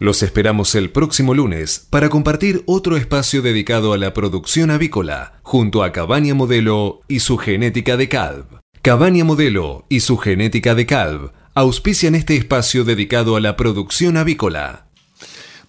Los 0.04 0.22
esperamos 0.22 0.74
el 0.74 0.90
próximo 0.90 1.32
lunes 1.32 1.86
para 1.88 2.10
compartir 2.10 2.62
otro 2.66 2.98
espacio 2.98 3.40
dedicado 3.40 3.94
a 3.94 3.96
la 3.96 4.12
producción 4.12 4.70
avícola, 4.70 5.40
junto 5.42 5.82
a 5.82 5.92
Cabaña 5.92 6.34
Modelo 6.34 7.00
y 7.08 7.20
su 7.20 7.38
genética 7.38 7.96
de 7.96 8.10
Calv. 8.10 8.44
Cabaña 8.82 9.24
Modelo 9.24 9.86
y 9.88 10.00
su 10.00 10.18
genética 10.18 10.74
de 10.74 10.84
Calv 10.84 11.32
auspician 11.54 12.14
este 12.14 12.36
espacio 12.36 12.84
dedicado 12.84 13.34
a 13.34 13.40
la 13.40 13.56
producción 13.56 14.18
avícola. 14.18 14.88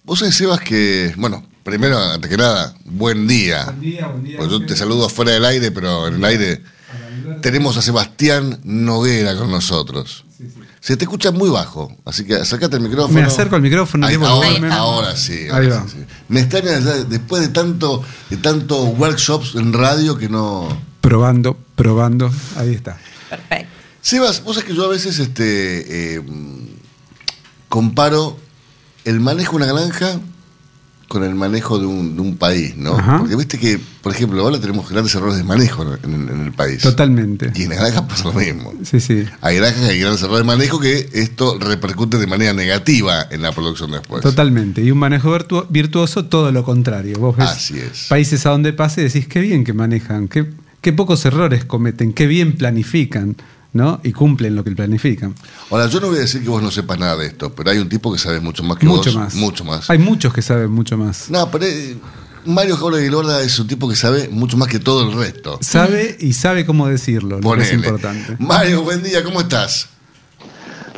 Vos 0.04 0.18
sabés, 0.18 0.34
Sebas, 0.34 0.60
que, 0.60 1.14
bueno, 1.16 1.48
primero, 1.62 1.98
antes 1.98 2.30
que 2.30 2.36
nada, 2.36 2.76
buen 2.84 3.26
día. 3.26 3.64
Buen 3.64 3.80
día, 3.80 4.06
buen 4.08 4.22
día. 4.22 4.36
Pues 4.36 4.50
yo 4.50 4.66
te 4.66 4.76
saludo 4.76 5.08
fuera 5.08 5.32
del 5.32 5.46
aire, 5.46 5.70
pero 5.70 6.08
en 6.08 6.16
el 6.16 6.24
aire 6.26 6.60
tenemos 7.40 7.78
a 7.78 7.80
Sebastián 7.80 8.60
Noguera 8.64 9.34
con 9.34 9.50
nosotros. 9.50 10.26
Se 10.86 10.96
te 10.96 11.02
escucha 11.04 11.32
muy 11.32 11.50
bajo, 11.50 11.90
así 12.04 12.24
que 12.24 12.36
acércate 12.36 12.76
el 12.76 12.82
micrófono. 12.84 13.12
Me 13.18 13.24
acerco 13.26 13.56
al 13.56 13.62
micrófono, 13.62 14.06
Ahí, 14.06 14.14
ahora, 14.14 14.48
volumen. 14.50 14.70
ahora 14.70 15.16
sí. 15.16 15.32
Ahí 15.32 15.48
ahora 15.50 15.80
va. 15.80 15.88
sí, 15.88 15.96
sí. 15.98 16.04
Me 16.28 16.38
extraña 16.38 16.78
después 16.78 17.42
de 17.42 17.48
tanto, 17.48 18.04
de 18.30 18.36
tanto 18.36 18.84
workshops 18.84 19.56
en 19.56 19.72
radio 19.72 20.16
que 20.16 20.28
no. 20.28 20.68
Probando, 21.00 21.58
probando. 21.74 22.30
Ahí 22.54 22.72
está. 22.72 22.98
Perfecto. 23.28 23.66
Sebas, 24.00 24.44
vos 24.44 24.54
sabés 24.54 24.70
que 24.70 24.76
yo 24.76 24.84
a 24.84 24.88
veces 24.88 25.18
este, 25.18 26.14
eh, 26.18 26.22
comparo 27.68 28.36
el 29.04 29.18
manejo 29.18 29.58
de 29.58 29.64
una 29.64 29.72
granja 29.72 30.20
con 31.08 31.22
el 31.22 31.34
manejo 31.36 31.78
de 31.78 31.86
un, 31.86 32.16
de 32.16 32.20
un 32.22 32.36
país, 32.36 32.76
¿no? 32.76 32.96
Ajá. 32.98 33.18
Porque 33.20 33.36
viste 33.36 33.58
que, 33.58 33.78
por 34.02 34.12
ejemplo, 34.12 34.42
ahora 34.42 34.58
tenemos 34.60 34.90
grandes 34.90 35.14
errores 35.14 35.36
de 35.36 35.44
manejo 35.44 35.82
en, 36.02 36.12
en- 36.14 36.28
en 36.28 36.40
el 36.46 36.52
país. 36.52 36.82
Totalmente. 36.82 37.52
Y 37.54 37.62
en 37.62 37.68
la 37.70 37.76
granja 37.76 38.08
pasa 38.08 38.24
lo 38.24 38.32
mismo. 38.32 38.72
Sí, 38.82 38.98
sí. 39.00 39.24
Hay 39.40 39.56
granjas 39.56 39.82
que 39.84 39.90
hay 39.92 40.00
grandes 40.00 40.22
errores 40.22 40.40
de 40.40 40.44
manejo 40.46 40.80
que 40.80 41.08
esto 41.12 41.58
repercute 41.60 42.18
de 42.18 42.26
manera 42.26 42.52
negativa 42.52 43.26
en 43.30 43.42
la 43.42 43.52
producción 43.52 43.90
después. 43.92 44.20
Totalmente. 44.22 44.82
Y 44.82 44.90
un 44.90 44.98
manejo 44.98 45.30
virtu- 45.36 45.66
virtuoso, 45.70 46.24
todo 46.24 46.50
lo 46.50 46.64
contrario. 46.64 47.18
Vos 47.20 47.36
ves 47.36 47.48
Así 47.50 47.78
es. 47.78 48.06
países 48.08 48.44
a 48.46 48.50
donde 48.50 48.72
pase 48.72 49.02
y 49.02 49.04
decís 49.04 49.28
qué 49.28 49.40
bien 49.40 49.62
que 49.62 49.72
manejan, 49.72 50.26
qué, 50.28 50.46
qué 50.80 50.92
pocos 50.92 51.24
errores 51.24 51.64
cometen, 51.64 52.12
qué 52.12 52.26
bien 52.26 52.56
planifican, 52.56 53.36
¿no? 53.76 54.00
Y 54.02 54.12
cumplen 54.12 54.56
lo 54.56 54.64
que 54.64 54.72
planifican. 54.72 55.34
Ahora, 55.70 55.86
yo 55.86 56.00
no 56.00 56.08
voy 56.08 56.16
a 56.18 56.20
decir 56.20 56.42
que 56.42 56.48
vos 56.48 56.62
no 56.62 56.70
sepas 56.70 56.98
nada 56.98 57.16
de 57.16 57.26
esto, 57.26 57.54
pero 57.54 57.70
hay 57.70 57.78
un 57.78 57.88
tipo 57.88 58.12
que 58.12 58.18
sabe 58.18 58.40
mucho 58.40 58.62
más 58.62 58.78
que 58.78 58.86
Mucho 58.86 59.10
vos. 59.12 59.16
más. 59.16 59.34
Mucho 59.34 59.64
más. 59.64 59.88
Hay 59.90 59.98
muchos 59.98 60.32
que 60.32 60.42
saben 60.42 60.70
mucho 60.70 60.96
más. 60.96 61.30
No, 61.30 61.50
pero 61.50 61.64
eh, 61.66 61.96
Mario 62.46 62.76
Jauregui 62.76 63.10
Lorda 63.10 63.42
es 63.42 63.58
un 63.58 63.66
tipo 63.66 63.88
que 63.88 63.96
sabe 63.96 64.28
mucho 64.28 64.56
más 64.56 64.68
que 64.68 64.78
todo 64.78 65.08
el 65.08 65.16
resto. 65.16 65.58
Sabe 65.60 66.16
y 66.20 66.32
sabe 66.32 66.64
cómo 66.66 66.88
decirlo, 66.88 67.40
lo 67.40 67.52
que 67.54 67.62
es 67.62 67.72
importante. 67.72 68.36
Mario, 68.38 68.82
buen 68.82 69.02
día, 69.02 69.22
¿cómo 69.22 69.40
estás? 69.40 69.88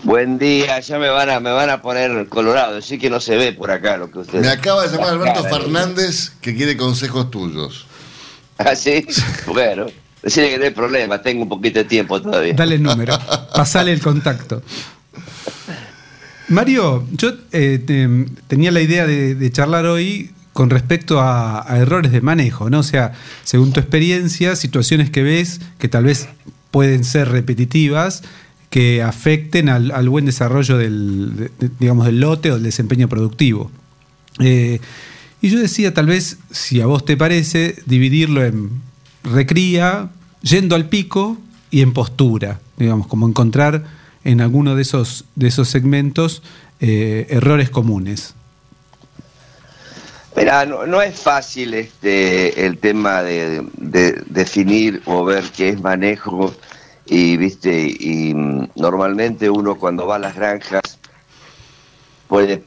Buen 0.04 0.38
día, 0.38 0.78
ya 0.78 0.98
me 0.98 1.08
van 1.08 1.28
a, 1.28 1.40
me 1.40 1.50
van 1.50 1.70
a 1.70 1.82
poner 1.82 2.28
colorado, 2.28 2.78
así 2.78 2.98
que 2.98 3.10
no 3.10 3.18
se 3.20 3.36
ve 3.36 3.52
por 3.52 3.70
acá 3.72 3.96
lo 3.96 4.10
que 4.10 4.20
ustedes. 4.20 4.42
Me 4.42 4.48
acaba 4.50 4.86
de 4.86 4.96
llamar 4.96 5.14
Alberto 5.14 5.42
Fernández 5.44 6.30
que 6.40 6.54
quiere 6.54 6.76
consejos 6.76 7.30
tuyos. 7.30 7.86
¿Ah, 8.58 8.76
sí? 8.76 9.04
Bueno, 9.46 9.86
decirle 10.22 10.50
que 10.50 10.58
no 10.58 10.64
hay 10.64 10.70
problema, 10.70 11.20
tengo 11.22 11.42
un 11.44 11.48
poquito 11.48 11.78
de 11.78 11.84
tiempo 11.84 12.20
todavía. 12.20 12.54
Dale 12.54 12.74
el 12.76 12.82
número, 12.82 13.18
pasale 13.54 13.92
el 13.92 14.00
contacto. 14.00 14.62
Mario, 16.48 17.06
yo 17.12 17.32
eh, 17.52 17.78
te- 17.84 18.08
tenía 18.46 18.70
la 18.70 18.80
idea 18.80 19.06
de, 19.06 19.50
charlar 19.52 19.84
hoy 19.86 20.30
con 20.54 20.70
respecto 20.70 21.20
a, 21.20 21.64
errores 21.78 22.10
de 22.10 22.20
manejo, 22.20 22.70
¿no? 22.70 22.80
O 22.80 22.82
sea, 22.82 23.12
según 23.44 23.72
tu 23.72 23.80
experiencia, 23.80 24.56
situaciones 24.56 25.10
que 25.10 25.22
ves 25.22 25.60
que 25.78 25.88
tal 25.88 26.04
vez 26.04 26.28
pueden 26.70 27.04
ser 27.04 27.28
repetitivas, 27.28 28.22
que 28.70 29.02
afecten 29.02 29.68
al, 29.68 30.08
buen 30.08 30.24
desarrollo 30.24 30.78
del, 30.78 31.36
de- 31.36 31.50
de- 31.68 31.70
digamos, 31.78 32.06
del 32.06 32.20
lote 32.20 32.50
o 32.50 32.54
del 32.54 32.62
desempeño 32.64 33.08
productivo. 33.08 33.70
Eh, 34.40 34.80
y 35.42 35.50
yo 35.50 35.58
decía, 35.60 35.92
tal 35.94 36.06
vez, 36.06 36.38
si 36.50 36.80
a 36.80 36.86
vos 36.86 37.04
te 37.04 37.16
parece, 37.16 37.76
dividirlo 37.86 38.44
en 38.44 38.70
recría, 39.24 40.10
yendo 40.42 40.74
al 40.74 40.88
pico 40.88 41.38
y 41.70 41.82
en 41.82 41.92
postura, 41.92 42.60
digamos, 42.76 43.06
como 43.06 43.28
encontrar 43.28 43.84
en 44.24 44.40
alguno 44.40 44.74
de 44.74 44.82
esos, 44.82 45.24
de 45.34 45.48
esos 45.48 45.68
segmentos 45.68 46.42
eh, 46.80 47.26
errores 47.30 47.70
comunes. 47.70 48.34
Mira, 50.36 50.64
no, 50.66 51.02
es 51.02 51.18
fácil 51.18 51.74
este 51.74 52.64
el 52.64 52.78
tema 52.78 53.22
de, 53.22 53.66
de 53.76 54.22
definir 54.26 55.02
o 55.06 55.24
ver 55.24 55.44
qué 55.56 55.70
es 55.70 55.80
manejo 55.80 56.54
y 57.06 57.36
viste 57.36 57.96
y 57.98 58.34
mm, 58.34 58.68
normalmente 58.76 59.50
uno 59.50 59.74
cuando 59.74 60.06
va 60.06 60.16
a 60.16 60.20
las 60.20 60.36
granjas 60.36 60.82
puede 62.28 62.62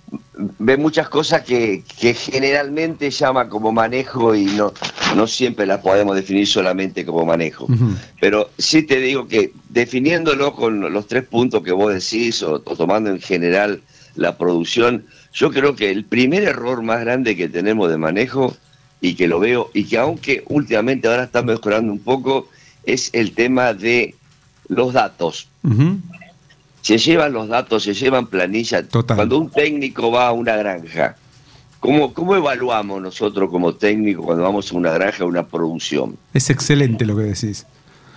ve 0.60 0.78
muchas 0.78 1.08
cosas 1.10 1.42
que, 1.42 1.84
que, 2.00 2.14
generalmente 2.14 3.10
llama 3.12 3.48
como 3.48 3.72
manejo 3.72 4.36
y 4.36 4.46
no, 4.46 4.74
no 5.16 5.28
siempre 5.28 5.66
las 5.66 5.80
podemos 5.80 6.16
definir 6.16 6.48
solamente 6.48 7.06
como 7.06 7.26
manejo. 7.26 7.68
Pero 8.20 8.50
sí 8.58 8.84
te 8.84 9.00
digo 9.00 9.28
que 9.28 9.54
definiéndolo 9.70 10.56
con 10.56 10.92
los 10.92 11.08
tres 11.08 11.24
puntos 11.24 11.64
que 11.64 11.72
vos 11.72 11.94
decís 11.94 12.42
o, 12.44 12.60
tomando 12.60 13.10
en 13.12 13.22
general 13.22 13.82
la 14.16 14.38
producción, 14.38 15.06
yo 15.34 15.52
creo 15.52 15.76
que 15.76 15.92
el 15.92 16.06
primer 16.06 16.44
error 16.44 16.82
más 16.82 17.02
grande 17.02 17.38
que 17.38 17.48
tenemos 17.48 17.90
de 17.90 17.98
manejo 17.98 18.56
y 19.00 19.14
que 19.16 19.28
lo 19.28 19.40
veo 19.40 19.70
y 19.74 19.86
que 19.86 19.98
aunque 19.98 20.44
últimamente 20.48 21.08
ahora 21.08 21.24
está 21.24 21.42
mejorando 21.42 21.92
un 21.92 22.00
poco 22.00 22.50
es 22.84 23.10
el 23.14 23.34
tema 23.34 23.74
de 23.74 24.16
los 24.68 24.94
datos 24.94 25.48
se 26.82 26.98
llevan 26.98 27.34
los 27.34 27.48
datos, 27.48 27.84
se 27.84 27.94
llevan 27.94 28.28
planillas. 28.28 28.86
Cuando 29.08 29.38
un 29.38 29.50
técnico 29.50 30.12
va 30.12 30.28
a 30.28 30.32
una 30.32 30.56
granja, 30.56 31.16
¿cómo, 31.80 32.14
¿cómo 32.14 32.36
evaluamos 32.36 33.02
nosotros 33.02 33.50
como 33.50 33.76
técnico 33.76 34.24
cuando 34.24 34.44
vamos 34.44 34.72
a 34.72 34.76
una 34.76 34.92
granja, 34.92 35.24
a 35.24 35.28
una 35.28 35.46
producción? 35.46 36.18
Es 36.34 36.50
excelente 36.50 37.06
lo 37.06 37.16
que 37.16 37.24
decís. 37.24 37.66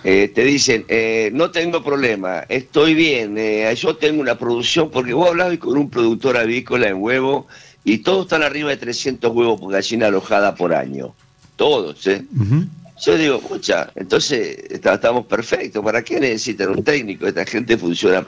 Eh, 0.03 0.31
te 0.33 0.43
dicen, 0.43 0.85
eh, 0.87 1.31
no 1.33 1.49
tengo 1.49 1.83
problema, 1.83 2.45
estoy 2.47 2.93
bien, 2.93 3.39
eh, 3.39 3.73
yo 3.75 3.95
tengo 3.95 4.21
una 4.21 4.37
producción, 4.37 4.91
porque 4.91 5.13
vos 5.13 5.29
hablabas 5.29 5.57
con 5.57 5.79
un 5.79 5.89
productor 5.89 6.37
avícola 6.37 6.89
en 6.89 7.01
huevo 7.01 7.47
y 7.83 7.99
todos 7.99 8.25
están 8.25 8.43
arriba 8.43 8.69
de 8.69 8.77
300 8.77 9.33
huevos 9.33 9.59
por 9.59 9.71
gallina 9.71 10.05
alojada 10.07 10.53
por 10.53 10.75
año. 10.75 11.15
Todos, 11.55 12.05
¿eh? 12.05 12.23
Yo 13.01 13.17
digo, 13.17 13.41
mucha, 13.49 13.91
entonces 13.95 14.57
estamos 14.69 15.25
perfectos. 15.25 15.83
¿Para 15.83 16.01
qué 16.01 16.19
necesitan 16.19 16.69
un 16.69 16.83
técnico? 16.83 17.27
Esta 17.27 17.45
gente 17.45 17.77
funciona 17.77 18.25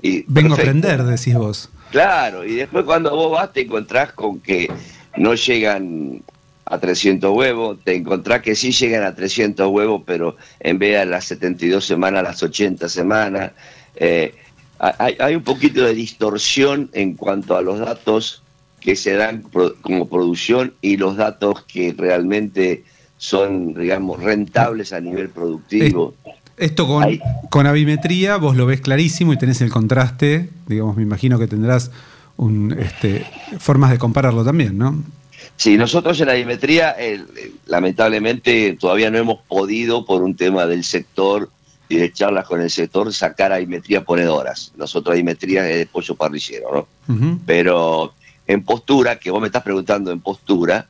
y 0.00 0.24
Vengo 0.28 0.54
a 0.54 0.58
aprender, 0.58 1.02
decís 1.02 1.34
vos. 1.34 1.68
Claro, 1.90 2.44
y 2.44 2.54
después 2.54 2.84
cuando 2.84 3.10
vos 3.10 3.32
vas 3.32 3.52
te 3.52 3.62
encontrás 3.62 4.12
con 4.12 4.40
que 4.40 4.68
no 5.16 5.34
llegan 5.34 6.22
a 6.64 6.78
300 6.78 7.34
huevos, 7.34 7.78
te 7.82 7.94
encontrás 7.94 8.42
que 8.42 8.54
sí 8.54 8.72
llegan 8.72 9.04
a 9.04 9.14
300 9.14 9.68
huevos, 9.68 10.02
pero 10.04 10.36
en 10.60 10.78
vez 10.78 10.98
de 10.98 11.06
las 11.06 11.24
72 11.24 11.84
semanas, 11.84 12.22
las 12.22 12.42
80 12.42 12.88
semanas. 12.88 13.52
Eh, 13.96 14.34
hay, 14.78 15.16
hay, 15.18 15.34
un 15.34 15.42
poquito 15.42 15.84
de 15.84 15.94
distorsión 15.94 16.90
en 16.92 17.14
cuanto 17.14 17.56
a 17.56 17.62
los 17.62 17.78
datos 17.78 18.42
que 18.80 18.94
se 18.94 19.14
dan 19.14 19.42
como 19.80 20.08
producción 20.08 20.74
y 20.82 20.96
los 20.96 21.16
datos 21.16 21.64
que 21.64 21.94
realmente 21.96 22.84
son, 23.18 23.74
digamos, 23.74 24.22
rentables 24.22 24.92
a 24.92 25.00
nivel 25.00 25.28
productivo. 25.30 26.14
Esto 26.56 26.86
con, 26.86 27.18
con 27.50 27.66
avimetría 27.66 28.36
vos 28.38 28.56
lo 28.56 28.66
ves 28.66 28.80
clarísimo 28.80 29.32
y 29.32 29.38
tenés 29.38 29.60
el 29.60 29.70
contraste, 29.70 30.48
digamos, 30.66 30.96
me 30.96 31.02
imagino 31.02 31.38
que 31.38 31.46
tendrás 31.46 31.90
un, 32.36 32.72
este, 32.78 33.26
formas 33.58 33.90
de 33.90 33.98
compararlo 33.98 34.44
también, 34.44 34.78
¿no? 34.78 35.02
Sí, 35.56 35.76
nosotros 35.76 36.20
en 36.20 36.28
avimetría, 36.28 36.96
lamentablemente, 37.66 38.76
todavía 38.78 39.10
no 39.10 39.18
hemos 39.18 39.38
podido, 39.42 40.04
por 40.04 40.22
un 40.22 40.34
tema 40.34 40.66
del 40.66 40.84
sector 40.84 41.50
y 41.88 41.96
de 41.96 42.12
charlas 42.12 42.46
con 42.46 42.60
el 42.60 42.70
sector, 42.70 43.12
sacar 43.12 43.52
avimetría 43.52 44.04
ponedoras. 44.04 44.72
Nosotros 44.76 45.14
avimetría 45.14 45.68
es 45.70 45.78
de 45.78 45.86
pollo 45.86 46.14
parrillero, 46.14 46.86
¿no? 47.06 47.40
Pero 47.46 48.12
en 48.46 48.64
postura, 48.64 49.18
que 49.18 49.30
vos 49.30 49.40
me 49.40 49.46
estás 49.46 49.62
preguntando 49.62 50.10
en 50.10 50.20
postura, 50.20 50.88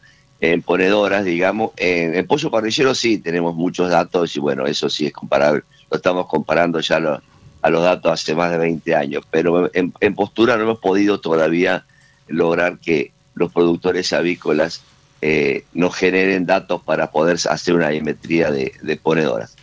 ponedoras, 0.65 1.25
digamos. 1.25 1.71
En, 1.77 2.15
en, 2.15 2.27
pollo 2.27 2.51
parrillero 2.51 2.95
sí 2.95 3.19
tenemos 3.19 3.55
muchos 3.55 3.91
datos 3.91 4.37
y 4.37 4.41
bueno, 4.41 4.67
eso 4.67 4.89
sí 4.89 5.07
es 5.07 5.13
comparable. 5.13 5.63
Lo 5.91 5.97
estamos 5.97 6.27
comparando 6.27 6.81
ya 6.81 7.21
a 7.67 7.71
los 7.71 7.83
datos 7.83 8.13
hace 8.13 8.35
más 8.35 8.53
de 8.53 8.59
20 8.59 8.95
años, 8.95 9.25
pero 9.29 9.69
en, 9.75 10.15
postura 10.15 10.57
no 10.57 10.63
hemos 10.63 10.79
podido 10.79 11.19
todavía 11.19 11.85
lograr 12.29 12.79
que 12.79 13.13
los 13.35 13.53
productores 13.53 14.13
avícolas 14.13 14.83
eh, 15.21 15.65
nos 15.75 15.97
generen 15.97 16.47
datos 16.47 16.83
para 16.83 17.11
poder 17.11 17.39
hacer 17.51 17.75
una 17.75 17.89
dimetría 17.89 18.53
de, 18.53 19.01
ponedoras. 19.03 19.57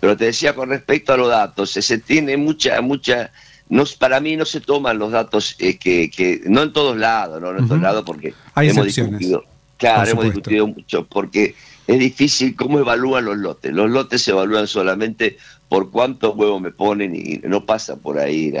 Pero 0.00 0.16
te 0.16 0.26
decía 0.26 0.54
con 0.54 0.70
respecto 0.70 1.12
a 1.12 1.18
los 1.18 1.28
datos, 1.28 1.72
se 1.72 1.98
tiene 1.98 2.38
mucha, 2.38 2.80
mucha, 2.80 3.30
no, 3.68 3.84
para 3.98 4.20
mí 4.20 4.36
no 4.36 4.46
se 4.46 4.60
toman 4.62 4.98
los 4.98 5.12
datos 5.12 5.56
eh, 5.58 5.76
que, 5.76 6.10
que, 6.10 6.40
no 6.46 6.62
en 6.62 6.72
todos 6.72 6.96
lados, 6.96 7.42
no, 7.42 7.50
en 7.50 7.68
todos 7.68 7.82
lados 7.82 8.04
porque 8.06 8.32
Hay 8.54 8.70
hemos 8.70 8.86
discutido 8.86 9.44
Claro, 9.80 10.10
hemos 10.10 10.24
discutido 10.26 10.66
mucho, 10.66 11.06
porque 11.06 11.54
es 11.86 11.98
difícil 11.98 12.54
cómo 12.54 12.78
evalúan 12.78 13.24
los 13.24 13.38
lotes. 13.38 13.72
Los 13.72 13.90
lotes 13.90 14.22
se 14.22 14.30
evalúan 14.30 14.66
solamente 14.66 15.38
por 15.70 15.90
cuántos 15.90 16.36
huevos 16.36 16.60
me 16.60 16.70
ponen 16.70 17.16
y 17.16 17.40
no 17.48 17.64
pasa 17.64 17.96
por 17.96 18.18
ahí 18.18 18.52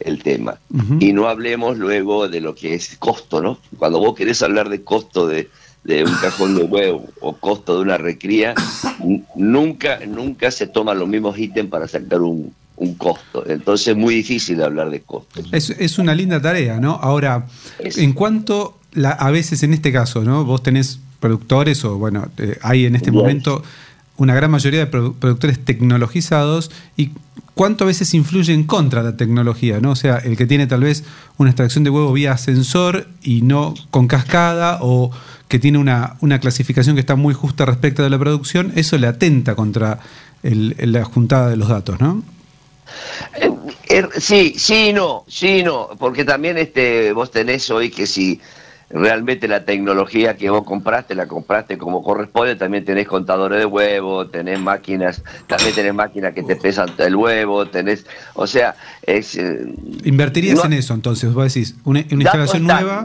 el 0.00 0.22
tema. 0.22 0.58
Y 0.98 1.12
no 1.12 1.28
hablemos 1.28 1.78
luego 1.78 2.28
de 2.28 2.40
lo 2.40 2.56
que 2.56 2.74
es 2.74 2.96
costo, 2.98 3.40
¿no? 3.40 3.58
Cuando 3.78 4.00
vos 4.00 4.16
querés 4.16 4.42
hablar 4.42 4.68
de 4.68 4.82
costo 4.82 5.28
de, 5.28 5.48
un 5.84 6.14
cajón 6.20 6.56
de 6.56 6.64
huevo 6.64 7.06
o 7.20 7.36
costo 7.36 7.76
de 7.76 7.82
una 7.82 7.96
recría, 7.96 8.54
nunca, 9.36 10.00
nunca 10.06 10.50
se 10.50 10.66
toman 10.66 10.98
los 10.98 11.08
mismos 11.08 11.38
ítems 11.38 11.70
para 11.70 11.86
sacar 11.86 12.20
un, 12.20 12.52
costo. 12.96 13.44
Entonces 13.48 13.88
es 13.88 13.96
muy 13.96 14.16
difícil 14.16 14.62
hablar 14.62 14.90
de 14.90 15.00
costo. 15.02 15.40
Es, 15.52 15.70
es 15.70 15.98
una 15.98 16.14
linda 16.14 16.40
tarea, 16.40 16.78
¿no? 16.80 16.92
Ahora, 16.94 17.46
en 17.80 18.12
cuanto 18.12 18.77
a 19.04 19.30
veces 19.30 19.62
en 19.62 19.74
este 19.74 19.92
caso, 19.92 20.24
¿no? 20.24 20.44
Vos 20.44 20.62
tenés 20.62 21.00
productores, 21.20 21.84
o 21.84 21.98
bueno, 21.98 22.28
eh, 22.38 22.58
hay 22.62 22.86
en 22.86 22.96
este 22.96 23.10
momento 23.10 23.62
una 24.16 24.34
gran 24.34 24.50
mayoría 24.50 24.80
de 24.80 24.86
productores 24.86 25.64
tecnologizados 25.64 26.70
y 26.96 27.12
cuánto 27.54 27.84
a 27.84 27.86
veces 27.86 28.14
influye 28.14 28.52
en 28.52 28.64
contra 28.64 29.02
la 29.02 29.16
tecnología, 29.16 29.80
¿no? 29.80 29.92
O 29.92 29.96
sea, 29.96 30.18
el 30.18 30.36
que 30.36 30.46
tiene 30.46 30.66
tal 30.66 30.80
vez 30.80 31.04
una 31.38 31.50
extracción 31.50 31.84
de 31.84 31.90
huevo 31.90 32.12
vía 32.12 32.36
sensor 32.36 33.08
y 33.22 33.42
no 33.42 33.74
con 33.90 34.08
cascada 34.08 34.78
o 34.80 35.10
que 35.46 35.58
tiene 35.58 35.78
una, 35.78 36.16
una 36.20 36.40
clasificación 36.40 36.96
que 36.96 37.00
está 37.00 37.16
muy 37.16 37.32
justa 37.34 37.64
respecto 37.64 38.02
de 38.02 38.10
la 38.10 38.18
producción, 38.18 38.72
eso 38.74 38.98
le 38.98 39.06
atenta 39.06 39.54
contra 39.54 40.00
la 40.42 41.04
juntada 41.04 41.48
de 41.48 41.56
los 41.56 41.68
datos, 41.68 42.00
¿no? 42.00 42.22
Eh, 43.40 43.50
er, 43.88 44.08
sí, 44.18 44.54
sí, 44.56 44.92
no, 44.92 45.24
sí, 45.28 45.62
no, 45.62 45.90
porque 45.98 46.24
también 46.24 46.58
este, 46.58 47.12
vos 47.12 47.30
tenés 47.30 47.70
hoy 47.70 47.90
que 47.90 48.06
si 48.06 48.40
realmente 48.90 49.48
la 49.48 49.64
tecnología 49.64 50.36
que 50.36 50.48
vos 50.50 50.64
compraste, 50.64 51.14
la 51.14 51.26
compraste 51.26 51.76
como 51.76 52.02
corresponde, 52.02 52.56
también 52.56 52.84
tenés 52.84 53.06
contadores 53.06 53.58
de 53.58 53.66
huevos, 53.66 54.30
tenés 54.30 54.58
máquinas, 54.60 55.22
también 55.46 55.74
tenés 55.74 55.94
máquinas 55.94 56.32
que 56.32 56.42
te 56.42 56.56
pesan 56.56 56.90
el 56.98 57.14
huevo, 57.14 57.66
tenés, 57.66 58.06
o 58.34 58.46
sea, 58.46 58.74
es... 59.02 59.36
Eh, 59.36 59.74
¿Invertirías 60.04 60.64
en 60.64 60.72
eso 60.72 60.94
entonces? 60.94 61.32
Vos 61.32 61.52
decís, 61.52 61.76
una, 61.84 62.00
instalación 62.00 62.64
nueva... 62.64 63.04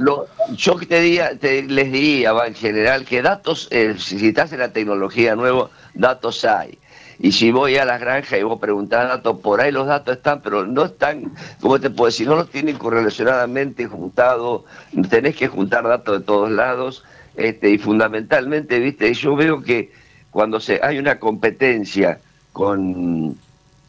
yo 0.55 0.75
te, 0.87 1.01
diría, 1.01 1.31
les 1.41 1.91
diría 1.91 2.31
en 2.45 2.55
general 2.55 3.05
que 3.05 3.21
datos, 3.21 3.67
eh, 3.71 3.95
si 3.97 4.27
estás 4.27 4.53
en 4.53 4.59
la 4.59 4.71
tecnología 4.71 5.35
nueva, 5.35 5.69
datos 5.93 6.45
hay. 6.45 6.77
Y 7.19 7.31
si 7.31 7.51
voy 7.51 7.77
a 7.77 7.85
las 7.85 7.99
granjas 7.99 8.39
y 8.39 8.43
vos 8.43 8.59
preguntás 8.59 9.07
datos, 9.07 9.39
por 9.39 9.61
ahí 9.61 9.71
los 9.71 9.87
datos 9.87 10.17
están, 10.17 10.41
pero 10.41 10.65
no 10.65 10.85
están, 10.85 11.31
¿cómo 11.61 11.79
te 11.79 11.89
puedo 11.89 12.07
decir? 12.07 12.27
No 12.27 12.35
los 12.35 12.49
tienen 12.49 12.77
correlacionadamente 12.77 13.85
juntados, 13.85 14.63
tenés 15.09 15.35
que 15.35 15.47
juntar 15.47 15.83
datos 15.83 16.19
de 16.19 16.25
todos 16.25 16.51
lados, 16.51 17.03
este, 17.35 17.69
y 17.69 17.77
fundamentalmente, 17.77 18.79
viste, 18.79 19.13
yo 19.13 19.35
veo 19.35 19.61
que 19.61 19.91
cuando 20.31 20.59
se, 20.59 20.79
hay 20.83 20.97
una 20.97 21.19
competencia 21.19 22.19
con 22.51 23.37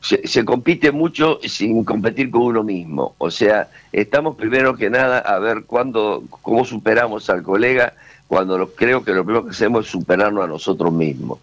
se, 0.00 0.44
compite 0.44 0.92
mucho 0.92 1.40
sin 1.42 1.82
competir 1.82 2.30
con 2.30 2.42
uno 2.42 2.62
mismo. 2.62 3.14
O 3.16 3.30
sea, 3.30 3.68
estamos 3.90 4.36
primero 4.36 4.76
que 4.76 4.90
nada 4.90 5.18
a 5.18 5.38
ver 5.38 5.64
cuándo, 5.64 6.24
cómo 6.42 6.64
superamos 6.66 7.30
al 7.30 7.42
colega, 7.42 7.94
cuando 8.28 8.68
creo 8.74 9.02
que 9.02 9.12
lo 9.12 9.24
primero 9.24 9.44
que 9.46 9.52
hacemos 9.52 9.86
es 9.86 9.92
superarnos 9.92 10.44
a 10.44 10.48
nosotros 10.48 10.92
mismos 10.92 11.38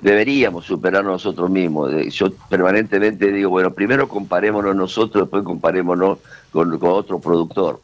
deberíamos 0.00 0.64
superarnos 0.64 1.12
nosotros 1.12 1.50
mismos. 1.50 1.92
Yo 2.12 2.30
permanentemente 2.48 3.32
digo, 3.32 3.50
bueno, 3.50 3.72
primero 3.72 4.08
comparémonos 4.08 4.74
nosotros, 4.74 5.24
después 5.24 5.42
comparémonos 5.44 6.18
con, 6.52 6.78
otro 6.82 7.18
productor. 7.18 7.80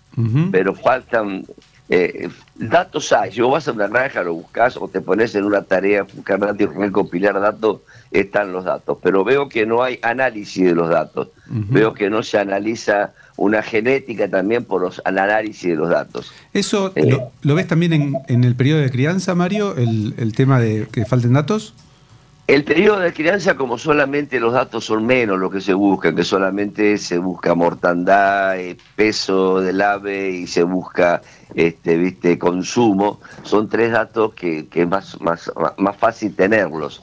Pero 0.51 0.75
faltan 0.75 1.45
eh, 1.89 2.29
datos 2.55 3.13
hay. 3.13 3.33
Si 3.33 3.41
vos 3.41 3.53
vas 3.53 3.69
a 3.69 3.73
una 3.73 3.87
granja, 3.87 4.23
lo 4.23 4.35
buscas 4.35 4.77
o 4.77 4.89
te 4.89 5.01
pones 5.01 5.35
en 5.35 5.45
una 5.45 5.63
tarea, 5.63 6.05
buscar 6.05 6.39
datos 6.39 6.61
y 6.61 6.67
recopilar 6.67 7.41
datos, 7.41 7.81
están 8.11 8.53
los 8.53 8.65
datos. 8.65 8.99
Pero 9.03 9.25
veo 9.25 9.49
que 9.49 9.67
no 9.67 9.83
hay 9.83 9.99
análisis 10.03 10.65
de 10.65 10.75
los 10.75 10.89
datos. 10.89 11.29
Veo 11.47 11.93
que 11.93 12.09
no 12.09 12.23
se 12.23 12.39
analiza 12.39 13.13
una 13.37 13.63
genética 13.63 14.29
también 14.29 14.65
por 14.65 14.81
los, 14.81 15.03
análisis 15.05 15.71
de 15.71 15.77
los 15.77 15.91
datos. 15.91 16.33
¿Eso 16.55 16.93
eh, 16.95 17.19
lo, 17.43 17.55
ves 17.55 17.67
también 17.67 17.93
en, 17.93 18.15
en, 18.29 18.45
el 18.45 18.55
periodo 18.55 18.81
de 18.81 18.91
crianza, 18.91 19.35
Mario, 19.35 19.77
el, 19.77 20.15
el 20.17 20.35
tema 20.35 20.61
de 20.61 20.87
que 20.91 21.05
falten 21.05 21.35
datos? 21.35 21.75
El 22.49 22.65
periodo 22.65 22.99
de 22.99 23.13
crianza, 23.13 23.57
como 23.57 23.79
solamente 23.79 24.41
los 24.41 24.53
datos 24.53 24.85
son 24.85 25.07
menos 25.07 25.39
lo 25.39 25.49
que 25.49 25.61
se 25.61 25.75
busca, 25.75 26.15
que 26.15 26.25
solamente 26.25 26.99
se 26.99 27.19
busca 27.19 27.55
mortandad, 27.55 28.57
peso 28.97 29.61
del 29.61 29.81
ave 29.81 30.31
y 30.31 30.47
se 30.49 30.65
busca 30.65 31.23
este, 31.55 31.97
viste, 31.97 32.39
consumo, 32.39 33.21
son 33.43 33.69
tres 33.69 33.93
datos 33.93 34.35
que, 34.35 34.67
que 34.67 34.83
es 34.83 34.89
más, 34.89 35.21
más, 35.21 35.53
más 35.79 35.97
fácil 35.97 36.35
tenerlos. 36.35 37.03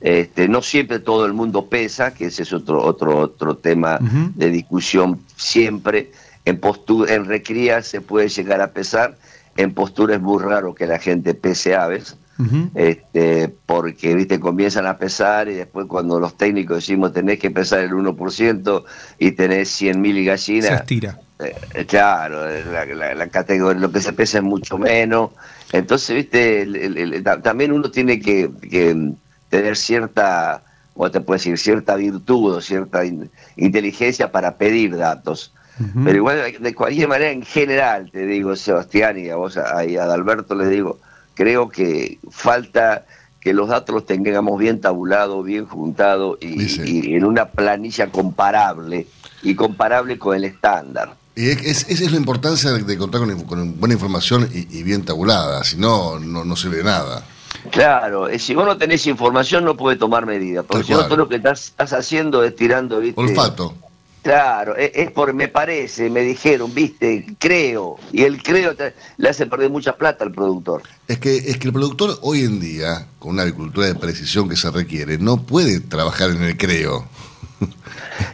Este, 0.00 0.48
no 0.48 0.62
siempre 0.62 1.00
todo 1.00 1.26
el 1.26 1.32
mundo 1.32 1.66
pesa, 1.66 2.14
que 2.14 2.26
ese 2.26 2.42
es 2.44 2.52
otro, 2.52 2.82
otro, 2.82 3.18
otro 3.18 3.56
tema 3.56 3.98
de 4.00 4.50
discusión 4.50 5.20
siempre. 5.36 6.12
en, 6.44 6.58
postura, 6.58 7.14
en 7.14 7.24
recría 7.26 7.82
se 7.82 8.00
puede 8.00 8.28
llegar 8.28 8.60
a 8.62 8.70
pesar, 8.72 9.18
en 9.56 9.74
postura 9.74 10.14
es 10.14 10.20
muy 10.20 10.42
raro 10.42 10.74
que 10.74 10.86
la 10.86 10.98
gente 10.98 11.34
pese 11.34 11.74
aves, 11.74 12.16
este, 12.74 13.52
porque 13.66 14.14
viste 14.14 14.38
comienzan 14.38 14.86
a 14.86 14.96
pesar 14.96 15.48
y 15.48 15.54
después 15.54 15.86
cuando 15.86 16.20
los 16.20 16.36
técnicos 16.36 16.76
decimos 16.76 17.12
tenés 17.12 17.40
que 17.40 17.50
pesar 17.50 17.80
el 17.80 17.90
1% 17.90 18.84
y 19.18 19.32
tenés 19.32 19.80
100.000 19.80 20.24
gallinas, 20.24 20.68
se 20.68 20.74
estira. 20.74 21.18
Eh, 21.40 21.84
claro, 21.86 22.44
la, 22.48 23.26
categoría, 23.28 23.80
lo 23.80 23.92
que 23.92 24.00
se 24.00 24.12
pesa 24.12 24.38
es 24.38 24.44
mucho 24.44 24.76
menos. 24.76 25.30
Entonces, 25.72 26.16
viste, 26.16 27.22
también 27.42 27.72
uno 27.72 27.90
tiene 27.90 28.18
que, 28.20 28.50
tener 29.48 29.76
cierta, 29.76 30.62
o 30.94 31.10
te 31.10 31.20
puedo 31.20 31.38
decir, 31.38 31.56
cierta 31.58 31.94
virtud 31.94 32.56
o 32.56 32.60
cierta 32.60 33.02
inteligencia 33.56 34.32
para 34.32 34.56
pedir 34.56 34.96
datos. 34.96 35.52
Pero 36.04 36.16
igual, 36.16 36.56
de 36.58 36.74
cualquier 36.74 37.06
manera, 37.06 37.30
en 37.30 37.42
general, 37.42 38.10
te 38.10 38.26
digo, 38.26 38.56
Sebastián, 38.56 39.16
y 39.16 39.28
a 39.28 39.36
vos, 39.36 39.56
a, 39.56 39.78
a 39.78 39.82
Adalberto 39.82 40.56
les 40.56 40.70
digo, 40.70 40.98
creo 41.38 41.68
que 41.68 42.18
falta 42.32 43.06
que 43.40 43.54
los 43.54 43.68
datos 43.68 43.94
los 43.94 44.04
tengamos 44.04 44.58
bien 44.58 44.80
tabulados, 44.80 45.46
bien 45.46 45.66
juntados 45.66 46.36
y, 46.40 47.14
en 47.14 47.24
una 47.24 47.46
planilla 47.46 48.10
comparable 48.10 49.06
y 49.44 49.54
comparable 49.54 50.18
con 50.18 50.36
el 50.36 50.44
estándar. 50.44 51.14
Y 51.36 51.50
esa 51.50 51.86
es 51.88 52.10
la 52.10 52.16
importancia 52.16 52.72
de, 52.72 52.98
contar 52.98 53.20
con, 53.46 53.78
buena 53.78 53.94
información 53.94 54.50
y, 54.52 54.82
bien 54.82 55.04
tabulada, 55.04 55.62
si 55.62 55.76
no, 55.76 56.18
no, 56.18 56.56
se 56.56 56.68
ve 56.68 56.82
nada. 56.82 57.24
Claro, 57.70 58.26
si 58.36 58.56
vos 58.56 58.66
no 58.66 58.76
tenés 58.76 59.06
información 59.06 59.64
no 59.64 59.76
puedes 59.76 60.00
tomar 60.00 60.26
medidas, 60.26 60.64
porque 60.66 60.84
si 60.84 60.92
no 60.92 61.04
todo 61.04 61.18
lo 61.18 61.28
que 61.28 61.36
estás, 61.36 61.66
estás 61.66 61.92
haciendo 61.92 62.42
es 62.42 62.56
tirando, 62.56 62.98
¿viste? 62.98 63.20
Olfato. 63.20 63.74
Claro, 64.22 64.76
e, 64.76 64.92
es, 64.94 65.10
por 65.10 65.32
me 65.32 65.48
parece, 65.48 66.10
me 66.10 66.22
dijeron, 66.22 66.74
viste, 66.74 67.26
creo. 67.38 67.96
Y 68.12 68.22
el 68.22 68.42
creo 68.42 68.74
le 69.16 69.28
hace 69.28 69.46
perder 69.46 69.70
mucha 69.70 69.96
plata 69.96 70.24
al 70.24 70.32
productor. 70.32 70.82
Es 71.06 71.18
que, 71.18 71.36
es 71.36 71.58
que 71.58 71.68
el 71.68 71.72
productor 71.72 72.18
hoy 72.22 72.42
en 72.42 72.60
día, 72.60 73.06
con 73.18 73.32
una 73.32 73.42
agricultura 73.42 73.86
de 73.86 73.94
precisión 73.94 74.48
que 74.48 74.56
se 74.56 74.70
requiere, 74.70 75.18
no 75.18 75.42
puede 75.42 75.80
trabajar 75.80 76.30
en 76.30 76.42
el 76.42 76.56
creo. 76.56 77.06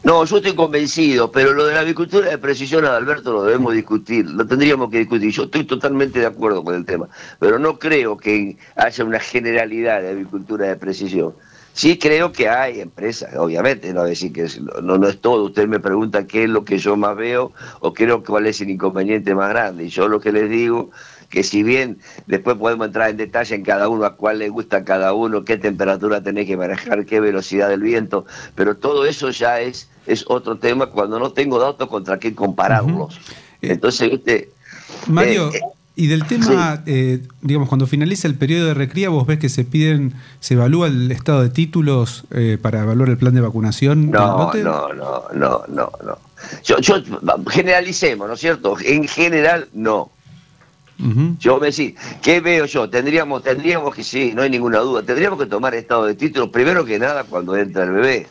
No, 0.03 0.25
yo 0.25 0.37
estoy 0.37 0.55
convencido, 0.55 1.31
pero 1.31 1.53
lo 1.53 1.67
de 1.67 1.75
la 1.75 1.81
agricultura 1.81 2.29
de 2.29 2.39
precisión, 2.39 2.85
Alberto, 2.85 3.33
lo 3.33 3.45
debemos 3.45 3.75
discutir, 3.75 4.27
lo 4.27 4.47
tendríamos 4.47 4.91
que 4.91 4.99
discutir. 4.99 5.31
Yo 5.31 5.45
estoy 5.45 5.65
totalmente 5.65 6.21
de 6.21 6.27
acuerdo 6.27 6.63
con 6.63 6.75
el 6.75 6.85
tema, 6.85 7.09
pero 7.39 7.59
no 7.59 7.79
creo 7.79 8.17
que 8.17 8.57
haya 8.77 9.05
una 9.05 9.21
generalidad 9.21 10.03
de 10.03 10.11
agricultura 10.11 10.67
de 10.67 10.77
precisión. 10.77 11.35
Sí 11.75 11.99
creo 11.99 12.31
que 12.31 12.49
hay 12.49 12.81
empresas, 12.81 13.35
obviamente, 13.37 13.93
no 13.93 14.05
decir 14.05 14.33
que 14.33 14.47
no, 14.81 14.97
no 14.97 15.09
es 15.09 15.21
todo. 15.21 15.47
Usted 15.47 15.67
me 15.67 15.81
pregunta 15.81 16.25
qué 16.25 16.45
es 16.45 16.49
lo 16.49 16.65
que 16.65 16.79
yo 16.79 16.97
más 16.97 17.17
veo 17.17 17.53
o 17.81 17.93
creo 17.93 18.23
cuál 18.23 18.47
es 18.47 18.61
el 18.61 18.71
inconveniente 18.71 19.35
más 19.35 19.49
grande. 19.49 19.85
Y 19.85 19.89
yo 19.89 20.07
lo 20.07 20.21
que 20.21 20.31
les 20.31 20.49
digo 20.49 20.93
que 21.31 21.43
si 21.43 21.65
bien 21.65 21.99
después 22.29 22.57
podemos 22.57 22.87
entrar 22.87 23.11
en 23.11 23.17
detalle 23.17 23.57
en 23.57 23.65
cada 23.65 23.89
uno, 23.89 24.05
a 24.05 24.15
cuál 24.15 24.39
le 24.39 24.51
gusta 24.51 24.85
cada 24.85 25.15
uno, 25.15 25.45
qué 25.45 25.57
temperatura 25.57 26.23
tenés 26.23 26.47
que 26.47 26.57
manejar, 26.57 27.05
qué 27.07 27.19
velocidad 27.19 27.69
del 27.69 27.83
viento, 27.83 28.25
pero 28.55 28.77
todo 28.77 29.05
eso 29.05 29.31
ya 29.31 29.61
es, 29.61 29.91
es 30.07 30.25
otro 30.29 30.59
tema 30.59 30.87
cuando 30.87 31.19
no 31.19 31.33
tengo 31.33 31.59
datos 31.59 31.89
contra 31.89 32.21
qué 32.21 32.37
compararlos. 32.37 33.17
Eh, 33.63 33.73
Entonces, 33.73 34.11
¿viste? 34.11 34.51
Mario, 35.09 35.53
eh, 35.53 35.61
y 35.97 36.09
del 36.09 36.27
tema, 36.27 36.83
eh, 36.87 37.21
digamos, 37.41 37.69
cuando 37.69 37.87
finaliza 37.87 38.27
el 38.27 38.35
periodo 38.35 38.67
de 38.67 38.75
recría, 38.75 39.11
vos 39.11 39.27
ves 39.27 39.39
que 39.39 39.49
se 39.49 39.65
piden, 39.65 40.15
se 40.41 40.55
evalúa 40.55 40.89
el 40.89 41.11
estado 41.13 41.43
de 41.43 41.51
títulos 41.51 42.25
eh, 42.33 42.59
para 42.61 42.83
evaluar 42.83 43.11
el 43.11 43.17
plan 43.17 43.35
de 43.35 43.41
vacunación. 43.41 44.11
No, 44.11 44.53
no, 44.55 44.89
no, 44.93 45.33
no, 45.33 45.65
no, 45.69 45.93
no. 46.05 46.19
Yo, 46.65 46.79
yo, 46.79 46.97
generalicemos, 47.49 48.27
¿no 48.27 48.35
es 48.35 48.41
cierto? 48.41 48.77
En 48.85 49.07
general, 49.07 49.69
no. 49.73 50.11
Yo 51.39 51.59
me 51.59 51.67
decís, 51.67 51.95
¿qué 52.23 52.41
veo 52.41 52.67
yo? 52.67 52.89
Tendríamos, 52.89 53.43
tendríamos 53.43 53.95
que, 53.95 54.05
sí, 54.05 54.33
no 54.35 54.43
hay 54.43 54.51
ninguna 54.51 54.79
duda, 54.79 55.03
tendríamos 55.03 55.39
que 55.39 55.47
tomar 55.47 55.75
estado 55.75 56.07
de 56.07 56.15
títulos 56.15 56.51
primero 56.51 56.85
que 56.85 57.01
nada 57.01 57.25
cuando 57.25 57.57
entra 57.57 57.83
el 57.83 57.91
bebé 57.91 58.29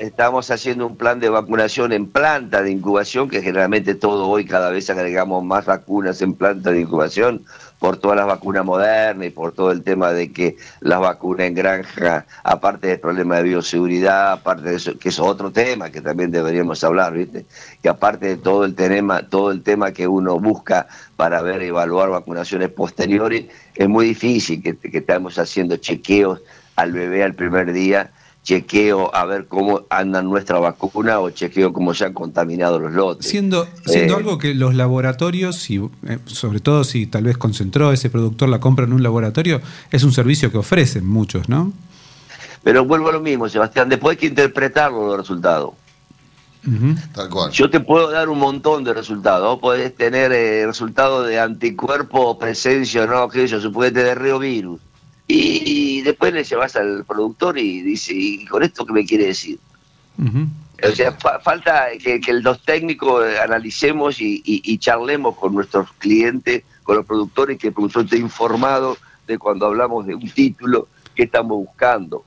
estamos, 0.00 0.50
haciendo 0.50 0.86
un 0.86 0.96
plan 0.96 1.20
de 1.20 1.28
vacunación 1.28 1.92
en 1.92 2.06
planta 2.06 2.62
de 2.62 2.70
incubación, 2.70 3.28
que 3.28 3.40
generalmente 3.40 3.94
todo 3.94 4.28
hoy 4.28 4.44
cada 4.44 4.70
vez 4.70 4.90
agregamos 4.90 5.44
más 5.44 5.66
vacunas 5.66 6.20
en 6.22 6.34
planta 6.34 6.70
de 6.70 6.80
incubación 6.80 7.44
por 7.78 7.96
todas 7.96 8.16
las 8.16 8.26
vacunas 8.26 8.64
modernas 8.64 9.28
y 9.28 9.30
por 9.30 9.52
todo 9.52 9.70
el 9.70 9.82
tema 9.82 10.12
de 10.12 10.32
que 10.32 10.56
las 10.80 11.00
vacunas 11.00 11.46
en 11.46 11.54
granja, 11.54 12.26
aparte 12.42 12.88
del 12.88 13.00
problema 13.00 13.36
de 13.36 13.44
bioseguridad, 13.44 14.32
aparte 14.32 14.70
de 14.70 14.76
eso, 14.76 14.98
que 14.98 15.10
es 15.10 15.18
otro 15.20 15.52
tema 15.52 15.90
que 15.90 16.00
también 16.00 16.30
deberíamos 16.30 16.82
hablar, 16.82 17.14
¿viste? 17.14 17.46
Que 17.82 17.88
aparte 17.88 18.26
de 18.26 18.36
todo 18.36 18.64
el 18.64 18.74
tema, 18.74 19.22
todo 19.22 19.52
el 19.52 19.62
tema 19.62 19.92
que 19.92 20.08
uno 20.08 20.38
busca 20.40 20.88
para 21.16 21.40
ver 21.40 21.62
evaluar 21.62 22.10
vacunaciones 22.10 22.68
posteriores, 22.70 23.46
es 23.74 23.88
muy 23.88 24.06
difícil 24.06 24.62
que, 24.62 24.76
que 24.76 24.98
estamos 24.98 25.38
haciendo 25.38 25.76
chequeos 25.76 26.40
al 26.74 26.92
bebé 26.92 27.22
al 27.22 27.34
primer 27.34 27.72
día 27.72 28.10
chequeo 28.48 29.14
a 29.14 29.26
ver 29.26 29.46
cómo 29.46 29.82
andan 29.90 30.24
nuestra 30.24 30.58
vacuna 30.58 31.20
o 31.20 31.28
chequeo 31.28 31.70
cómo 31.70 31.92
se 31.92 32.06
han 32.06 32.14
contaminado 32.14 32.78
los 32.78 32.92
lotes. 32.92 33.26
Siendo, 33.26 33.68
siendo 33.84 34.14
eh, 34.14 34.16
algo 34.16 34.38
que 34.38 34.54
los 34.54 34.74
laboratorios, 34.74 35.68
y 35.68 35.76
eh, 35.76 36.18
sobre 36.24 36.60
todo 36.60 36.82
si 36.82 37.06
tal 37.06 37.24
vez 37.24 37.36
concentró 37.36 37.92
ese 37.92 38.08
productor 38.08 38.48
la 38.48 38.58
compra 38.58 38.86
en 38.86 38.94
un 38.94 39.02
laboratorio, 39.02 39.60
es 39.90 40.02
un 40.02 40.12
servicio 40.12 40.50
que 40.50 40.56
ofrecen 40.56 41.06
muchos, 41.06 41.50
¿no? 41.50 41.74
Pero 42.62 42.86
vuelvo 42.86 43.10
a 43.10 43.12
lo 43.12 43.20
mismo, 43.20 43.50
Sebastián, 43.50 43.90
después 43.90 44.12
hay 44.12 44.16
que 44.16 44.26
interpretarlo 44.28 45.08
los 45.08 45.18
resultados. 45.18 45.72
Tal 47.14 47.28
cual. 47.28 47.50
Yo 47.50 47.68
te 47.68 47.80
puedo 47.80 48.10
dar 48.10 48.30
un 48.30 48.38
montón 48.38 48.82
de 48.82 48.92
resultados. 48.92 49.58
Podés 49.58 49.94
tener 49.94 50.32
eh, 50.32 50.66
resultados 50.66 51.26
de 51.26 51.38
anticuerpo, 51.38 52.38
presencia, 52.38 53.06
no, 53.06 53.28
que 53.28 53.44
eso, 53.44 53.60
se 53.60 53.68
puede 53.68 53.90
tener 53.90 54.18
reovirus 54.18 54.80
y 55.28 56.00
después 56.00 56.32
le 56.32 56.42
llevas 56.42 56.74
al 56.74 57.04
productor 57.04 57.58
y 57.58 57.82
dice, 57.82 58.14
¿y 58.14 58.46
con 58.46 58.62
esto 58.62 58.86
qué 58.86 58.92
me 58.94 59.04
quiere 59.04 59.26
decir? 59.26 59.58
O 60.82 60.94
sea, 60.94 61.12
falta 61.12 61.88
que, 62.02 62.20
los 62.40 62.62
técnicos 62.62 63.24
analicemos 63.38 64.20
y, 64.20 64.78
charlemos 64.78 65.36
con 65.36 65.54
nuestros 65.54 65.92
clientes, 65.98 66.62
con 66.82 66.96
los 66.96 67.06
productores, 67.06 67.58
que 67.58 67.68
el 67.68 67.72
productor 67.72 68.04
esté 68.04 68.18
informado 68.18 68.96
de 69.26 69.38
cuando 69.38 69.66
hablamos 69.66 70.06
de 70.06 70.14
un 70.14 70.30
título 70.30 70.88
que 71.14 71.24
estamos 71.24 71.58
buscando. 71.58 72.24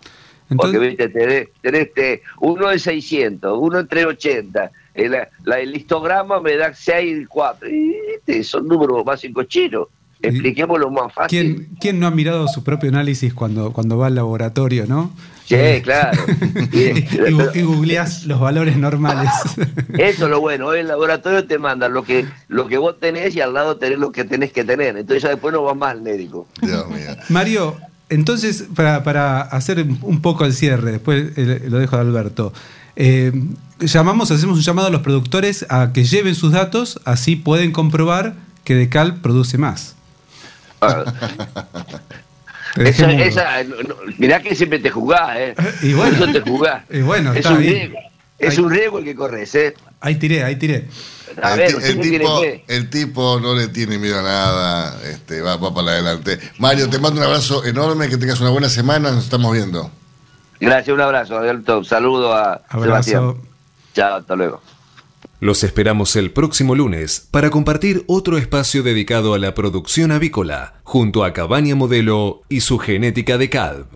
Porque 0.55 0.79
¿viste? 0.79 1.07
tenés, 1.07 1.47
este, 1.63 2.23
uno 2.41 2.67
de 2.67 2.77
600, 2.77 3.57
uno 3.57 3.79
entre 3.79 4.05
80, 4.05 4.71
el, 4.93 5.17
el 5.45 5.75
histograma 5.75 6.41
me 6.41 6.57
da 6.57 6.73
6 6.73 7.25
4, 7.29 7.69
y 7.69 8.43
son 8.43 8.67
números 8.67 9.05
básicos 9.05 9.47
chinos. 9.47 9.87
Expliquémoslo 10.21 10.89
más 10.91 11.13
fácil. 11.13 11.69
¿Quién, 11.79 11.99
no 11.99 12.07
ha 12.07 12.12
mirado 12.12 12.47
su 12.47 12.63
propio 12.63 12.89
análisis 12.89 13.34
cuando, 13.34 13.73
cuando 13.73 13.97
va 13.97 14.07
al 14.07 14.15
laboratorio, 14.15 14.86
no? 14.86 15.12
Sí, 15.45 15.55
eh, 15.55 15.81
claro. 15.84 16.21
y, 17.53 17.62
googleás 17.62 18.25
los 18.25 18.39
valores 18.39 18.77
normales. 18.77 19.31
Eso 19.97 20.25
es 20.25 20.29
lo 20.29 20.39
bueno. 20.39 20.67
Hoy 20.67 20.79
el 20.79 20.88
laboratorio 20.88 21.45
te 21.45 21.57
manda 21.57 21.89
lo 21.89 22.03
que, 22.03 22.25
lo 22.47 22.67
que 22.67 22.77
vos 22.77 22.99
tenés 22.99 23.36
y 23.36 23.41
al 23.41 23.53
lado 23.53 23.77
tenés 23.77 23.99
lo 23.99 24.12
que 24.12 24.23
tenés 24.23 24.51
que 24.51 24.63
tener. 24.63 24.95
Entonces 24.95 25.23
ya 25.23 25.29
después 25.29 25.53
no 25.53 25.63
va 25.63 25.73
más 25.73 25.91
al 25.91 26.01
médico. 26.01 26.47
Mario, 27.29 27.77
entonces, 28.10 28.65
para, 28.75 29.03
para, 29.03 29.41
hacer 29.41 29.86
un 30.01 30.21
poco 30.21 30.45
el 30.45 30.53
cierre, 30.53 30.91
después 30.91 31.31
eh, 31.38 31.65
lo 31.67 31.79
dejo 31.79 31.95
a 31.95 32.01
Alberto. 32.01 32.53
Eh, 32.95 33.31
llamamos, 33.79 34.31
hacemos 34.31 34.57
un 34.57 34.63
llamado 34.63 34.89
a 34.89 34.91
los 34.91 35.01
productores 35.01 35.65
a 35.69 35.91
que 35.93 36.03
lleven 36.03 36.36
sus 36.36 36.51
datos, 36.51 36.99
así 37.05 37.36
pueden 37.36 37.71
comprobar 37.71 38.36
que 38.63 38.75
Decal 38.75 39.21
produce 39.21 39.57
más. 39.57 39.95
mirá 44.17 44.41
que 44.41 44.55
siempre 44.55 44.79
te 44.79 44.89
jugás, 44.89 45.37
¿eh? 45.37 45.53
Y 45.81 45.91
bueno, 45.93 46.15
Eso 46.15 46.25
te 46.31 46.39
jugás. 46.41 46.83
Y 46.89 47.01
bueno, 47.01 47.33
es, 47.33 47.45
un 47.45 47.57
riesgo, 47.57 47.97
es 48.39 48.57
un 48.57 48.71
riesgo 48.71 48.97
el 48.99 49.05
que 49.05 49.15
corres, 49.15 49.53
¿eh? 49.55 49.73
Ahí 49.99 50.15
tiré, 50.15 50.43
ahí 50.43 50.55
tiré. 50.55 50.87
el, 52.67 52.89
tipo, 52.89 53.39
no 53.39 53.55
le 53.55 53.67
tiene 53.67 53.99
miedo 53.99 54.19
a 54.19 54.23
nada, 54.23 54.99
este, 55.05 55.41
va, 55.41 55.59
para 55.59 55.91
adelante. 55.91 56.39
Mario, 56.57 56.89
te 56.89 56.97
mando 56.99 57.21
un 57.21 57.27
abrazo 57.27 57.63
enorme, 57.65 58.09
que 58.09 58.17
tengas 58.17 58.39
una 58.39 58.49
buena 58.49 58.69
semana, 58.69 59.11
nos 59.11 59.25
estamos 59.25 59.53
viendo. 59.53 59.91
Gracias, 60.59 60.93
un 60.93 61.01
abrazo, 61.01 61.37
Alberto. 61.37 61.83
Saludo 61.83 62.33
a 62.33 62.61
Sebastián. 62.71 63.35
Chao, 63.93 64.17
hasta 64.17 64.35
luego. 64.35 64.61
Los 65.41 65.63
esperamos 65.63 66.15
el 66.17 66.30
próximo 66.30 66.75
lunes 66.75 67.27
para 67.32 67.49
compartir 67.49 68.04
otro 68.06 68.38
espacio 68.38 68.84
dedicado 68.84 69.34
a 69.34 69.39
la 69.39 69.56
producción 69.56 70.12
avícola, 70.12 70.82
junto 70.84 71.23
a 71.23 71.34
Cabaña 71.34 71.73
Modelo 71.73 72.43
y 72.47 72.62
su 72.62 72.77
genética 72.77 73.39
de 73.39 73.49
CALV. 73.49 73.88